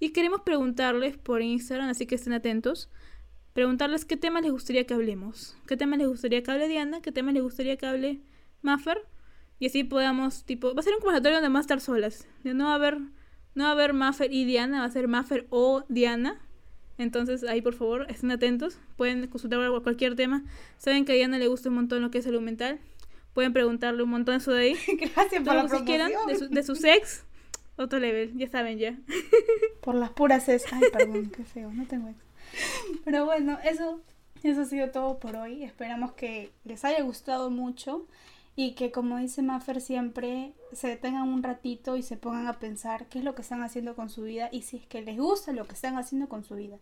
y 0.00 0.10
queremos 0.10 0.40
preguntarles 0.40 1.16
por 1.16 1.42
Instagram, 1.42 1.88
así 1.88 2.06
que 2.06 2.16
estén 2.16 2.32
atentos. 2.32 2.90
Preguntarles 3.52 4.04
qué 4.04 4.16
temas 4.16 4.42
les 4.42 4.50
gustaría 4.50 4.84
que 4.84 4.94
hablemos, 4.94 5.56
qué 5.68 5.76
temas 5.76 6.00
les 6.00 6.08
gustaría 6.08 6.42
que 6.42 6.50
hable 6.50 6.66
Diana, 6.66 7.02
qué 7.02 7.12
temas 7.12 7.34
les 7.34 7.42
gustaría 7.44 7.76
que 7.76 7.86
hable 7.86 8.20
Maffer 8.62 8.98
y 9.60 9.66
así 9.66 9.84
podamos, 9.84 10.44
tipo, 10.44 10.74
va 10.74 10.80
a 10.80 10.82
ser 10.82 10.94
un 10.94 11.00
conversatorio 11.00 11.40
donde 11.40 11.56
a 11.56 11.60
estar 11.60 11.80
solas, 11.80 12.26
no 12.42 12.64
va 12.64 12.72
a 12.72 12.74
haber, 12.74 12.98
no 13.54 13.62
va 13.62 13.68
a 13.68 13.72
haber 13.72 13.92
Maffer 13.92 14.32
y 14.32 14.44
Diana, 14.44 14.80
va 14.80 14.86
a 14.86 14.90
ser 14.90 15.06
Maffer 15.06 15.46
o 15.50 15.84
Diana. 15.88 16.40
Entonces, 17.00 17.44
ahí 17.44 17.62
por 17.62 17.74
favor, 17.74 18.06
estén 18.10 18.30
atentos. 18.30 18.78
Pueden 18.96 19.26
consultar 19.28 19.58
cualquier 19.82 20.16
tema. 20.16 20.44
Saben 20.76 21.06
que 21.06 21.12
a 21.12 21.14
Diana 21.14 21.38
le 21.38 21.48
gusta 21.48 21.70
un 21.70 21.76
montón 21.76 22.02
lo 22.02 22.10
que 22.10 22.18
es 22.18 22.24
salud 22.24 22.42
mental. 22.42 22.78
Pueden 23.32 23.54
preguntarle 23.54 24.02
un 24.02 24.10
montón 24.10 24.34
eso 24.36 24.52
de 24.52 24.60
ahí. 24.60 24.76
Gracias 25.14 25.42
por 25.42 25.54
la 25.54 25.84
quieran. 25.84 26.12
De 26.26 26.36
su, 26.36 26.48
de 26.48 26.62
su 26.62 26.74
sex. 26.74 27.24
Otro 27.76 27.98
level. 27.98 28.36
Ya 28.36 28.48
saben 28.48 28.78
ya. 28.78 28.98
Por 29.80 29.94
las 29.94 30.10
puras 30.10 30.46
es. 30.50 30.70
Ay, 30.70 30.82
perdón, 30.92 31.30
qué 31.34 31.44
feo, 31.44 31.72
no 31.72 31.86
tengo 31.86 32.08
ex. 32.08 32.18
Pero 33.06 33.24
bueno, 33.24 33.58
eso, 33.64 34.02
eso 34.42 34.60
ha 34.60 34.64
sido 34.66 34.90
todo 34.90 35.18
por 35.18 35.36
hoy. 35.36 35.64
Esperamos 35.64 36.12
que 36.12 36.50
les 36.64 36.84
haya 36.84 37.02
gustado 37.02 37.48
mucho 37.48 38.06
y 38.62 38.72
que, 38.72 38.92
como 38.92 39.16
dice 39.16 39.40
Maffer, 39.40 39.80
siempre 39.80 40.52
se 40.74 40.88
detengan 40.88 41.26
un 41.26 41.42
ratito 41.42 41.96
y 41.96 42.02
se 42.02 42.18
pongan 42.18 42.46
a 42.46 42.58
pensar 42.58 43.06
qué 43.06 43.20
es 43.20 43.24
lo 43.24 43.34
que 43.34 43.40
están 43.40 43.62
haciendo 43.62 43.96
con 43.96 44.10
su 44.10 44.24
vida 44.24 44.50
y 44.52 44.60
si 44.60 44.76
es 44.76 44.86
que 44.86 45.00
les 45.00 45.16
gusta 45.16 45.52
lo 45.52 45.66
que 45.66 45.72
están 45.72 45.96
haciendo 45.96 46.28
con 46.28 46.44
su 46.44 46.56
vida. 46.56 46.76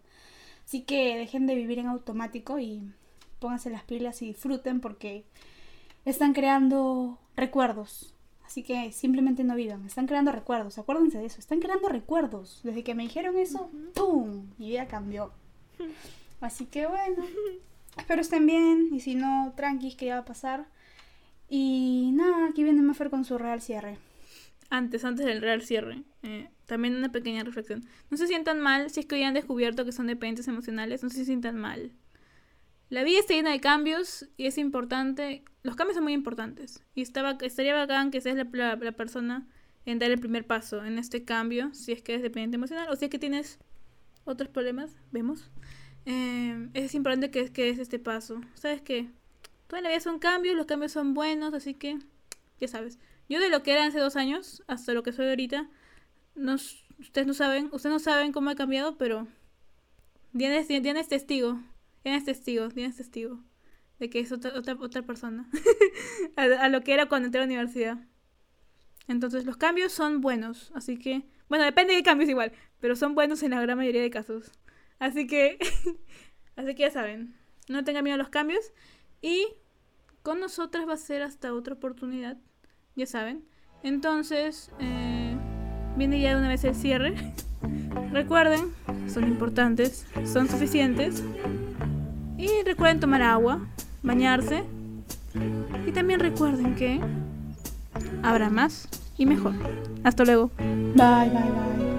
Así 0.64 0.82
que 0.82 1.16
dejen 1.16 1.46
de 1.46 1.54
vivir 1.54 1.78
en 1.78 1.86
automático 1.86 2.58
y 2.58 2.82
pónganse 3.38 3.70
las 3.70 3.84
pilas 3.84 4.20
y 4.22 4.26
disfruten 4.26 4.80
porque 4.80 5.22
están 6.04 6.32
creando 6.32 7.16
recuerdos. 7.36 8.12
Así 8.44 8.64
que 8.64 8.90
simplemente 8.90 9.44
no 9.44 9.54
vivan, 9.54 9.86
están 9.86 10.08
creando 10.08 10.32
recuerdos, 10.32 10.78
acuérdense 10.78 11.18
de 11.18 11.26
eso, 11.26 11.38
están 11.38 11.60
creando 11.60 11.88
recuerdos. 11.88 12.58
Desde 12.64 12.82
que 12.82 12.96
me 12.96 13.04
dijeron 13.04 13.38
eso, 13.38 13.70
¡pum! 13.94 14.48
Mi 14.58 14.70
vida 14.70 14.88
cambió. 14.88 15.30
Así 16.40 16.66
que 16.66 16.88
bueno, 16.88 17.24
espero 17.96 18.20
estén 18.20 18.46
bien 18.46 18.88
y 18.90 18.98
si 18.98 19.14
no, 19.14 19.52
tranquis 19.54 19.94
que 19.94 20.06
ya 20.06 20.14
va 20.14 20.22
a 20.22 20.24
pasar. 20.24 20.66
Y 21.48 22.10
nada, 22.12 22.46
aquí 22.48 22.62
viene 22.62 22.82
Maffer 22.82 23.10
con 23.10 23.24
su 23.24 23.38
real 23.38 23.60
cierre. 23.60 23.98
Antes, 24.70 25.04
antes 25.04 25.24
del 25.26 25.40
real 25.40 25.62
cierre. 25.62 26.02
eh, 26.22 26.50
también 26.66 26.94
una 26.96 27.10
pequeña 27.10 27.42
reflexión. 27.44 27.86
No 28.10 28.18
se 28.18 28.26
sientan 28.26 28.60
mal 28.60 28.90
si 28.90 29.00
es 29.00 29.06
que 29.06 29.14
hoy 29.14 29.22
han 29.22 29.32
descubierto 29.34 29.86
que 29.86 29.92
son 29.92 30.06
dependientes 30.06 30.46
emocionales. 30.48 31.02
No 31.02 31.08
se 31.08 31.24
sientan 31.24 31.56
mal. 31.56 31.92
La 32.90 33.02
vida 33.04 33.18
está 33.20 33.32
llena 33.34 33.50
de 33.50 33.60
cambios 33.60 34.28
y 34.36 34.46
es 34.46 34.58
importante. 34.58 35.42
Los 35.62 35.76
cambios 35.76 35.94
son 35.94 36.04
muy 36.04 36.12
importantes. 36.12 36.82
Y 36.94 37.00
estaba, 37.00 37.38
estaría 37.40 37.74
bacán 37.74 38.10
que 38.10 38.20
seas 38.20 38.36
la, 38.36 38.46
la- 38.52 38.76
la 38.76 38.92
persona 38.92 39.46
en 39.86 39.98
dar 39.98 40.10
el 40.10 40.18
primer 40.20 40.46
paso 40.46 40.84
en 40.84 40.98
este 40.98 41.24
cambio, 41.24 41.72
si 41.72 41.92
es 41.92 42.02
que 42.02 42.12
eres 42.12 42.22
dependiente 42.22 42.56
emocional 42.56 42.88
o 42.90 42.96
si 42.96 43.06
es 43.06 43.10
que 43.10 43.18
tienes 43.18 43.58
otros 44.24 44.50
problemas, 44.50 44.94
vemos. 45.12 45.50
Eh, 46.04 46.68
es 46.74 46.94
importante 46.94 47.30
que, 47.30 47.50
que 47.50 47.64
des 47.64 47.78
este 47.78 47.98
paso. 47.98 48.42
¿Sabes 48.54 48.82
qué? 48.82 49.08
Toda 49.68 49.82
la 49.82 49.90
vida 49.90 50.00
son 50.00 50.18
cambios, 50.18 50.56
los 50.56 50.66
cambios 50.66 50.92
son 50.92 51.14
buenos, 51.14 51.54
así 51.54 51.74
que 51.74 51.98
ya 52.58 52.68
sabes. 52.68 52.98
Yo 53.28 53.38
de 53.38 53.50
lo 53.50 53.62
que 53.62 53.72
era 53.72 53.84
hace 53.84 54.00
dos 54.00 54.16
años 54.16 54.64
hasta 54.66 54.94
lo 54.94 55.02
que 55.02 55.12
soy 55.12 55.28
ahorita, 55.28 55.68
no, 56.34 56.54
ustedes 56.54 57.26
no 57.26 57.34
saben, 57.34 57.68
ustedes 57.72 57.92
no 57.92 57.98
saben 57.98 58.32
cómo 58.32 58.50
he 58.50 58.56
cambiado, 58.56 58.96
pero 58.96 59.28
Diana 60.32 60.56
es, 60.56 60.66
testigo, 60.66 61.60
Diana 62.02 62.18
es 62.18 62.24
testigo, 62.24 62.68
Diana 62.68 62.90
es 62.90 62.96
testigo 62.96 63.44
de 63.98 64.08
que 64.08 64.20
es 64.20 64.32
otra, 64.32 64.56
otra, 64.56 64.74
otra 64.80 65.02
persona 65.02 65.50
a, 66.36 66.42
a, 66.42 66.68
lo 66.68 66.82
que 66.82 66.94
era 66.94 67.06
cuando 67.06 67.26
entré 67.26 67.40
a 67.40 67.44
la 67.44 67.48
universidad. 67.48 67.98
Entonces 69.06 69.44
los 69.44 69.56
cambios 69.56 69.92
son 69.92 70.20
buenos, 70.20 70.72
así 70.74 70.98
que, 70.98 71.24
bueno, 71.48 71.64
depende 71.64 71.94
de 71.94 72.02
cambios 72.02 72.30
igual, 72.30 72.52
pero 72.80 72.96
son 72.96 73.14
buenos 73.14 73.42
en 73.42 73.50
la 73.50 73.60
gran 73.60 73.76
mayoría 73.76 74.00
de 74.00 74.10
casos. 74.10 74.50
Así 74.98 75.26
que, 75.26 75.58
así 76.56 76.74
que 76.74 76.82
ya 76.82 76.90
saben, 76.90 77.34
no 77.68 77.84
tengan 77.84 78.04
miedo 78.04 78.14
a 78.14 78.18
los 78.18 78.30
cambios 78.30 78.72
y 79.22 79.46
con 80.22 80.40
nosotras 80.40 80.88
va 80.88 80.94
a 80.94 80.98
ser 80.98 81.22
hasta 81.22 81.52
otra 81.52 81.74
oportunidad, 81.74 82.36
ya 82.96 83.06
saben. 83.06 83.44
Entonces, 83.82 84.70
eh, 84.80 85.36
viene 85.96 86.20
ya 86.20 86.34
de 86.34 86.40
una 86.40 86.48
vez 86.48 86.64
el 86.64 86.74
cierre. 86.74 87.14
Recuerden, 88.12 88.72
son 89.08 89.24
importantes, 89.24 90.06
son 90.24 90.48
suficientes. 90.48 91.22
Y 92.36 92.48
recuerden 92.64 93.00
tomar 93.00 93.22
agua, 93.22 93.66
bañarse. 94.02 94.64
Y 95.86 95.92
también 95.92 96.20
recuerden 96.20 96.76
que 96.76 97.00
habrá 98.22 98.48
más 98.50 98.88
y 99.16 99.26
mejor. 99.26 99.54
Hasta 100.04 100.24
luego. 100.24 100.50
Bye, 100.58 101.30
bye, 101.30 101.30
bye. 101.30 101.97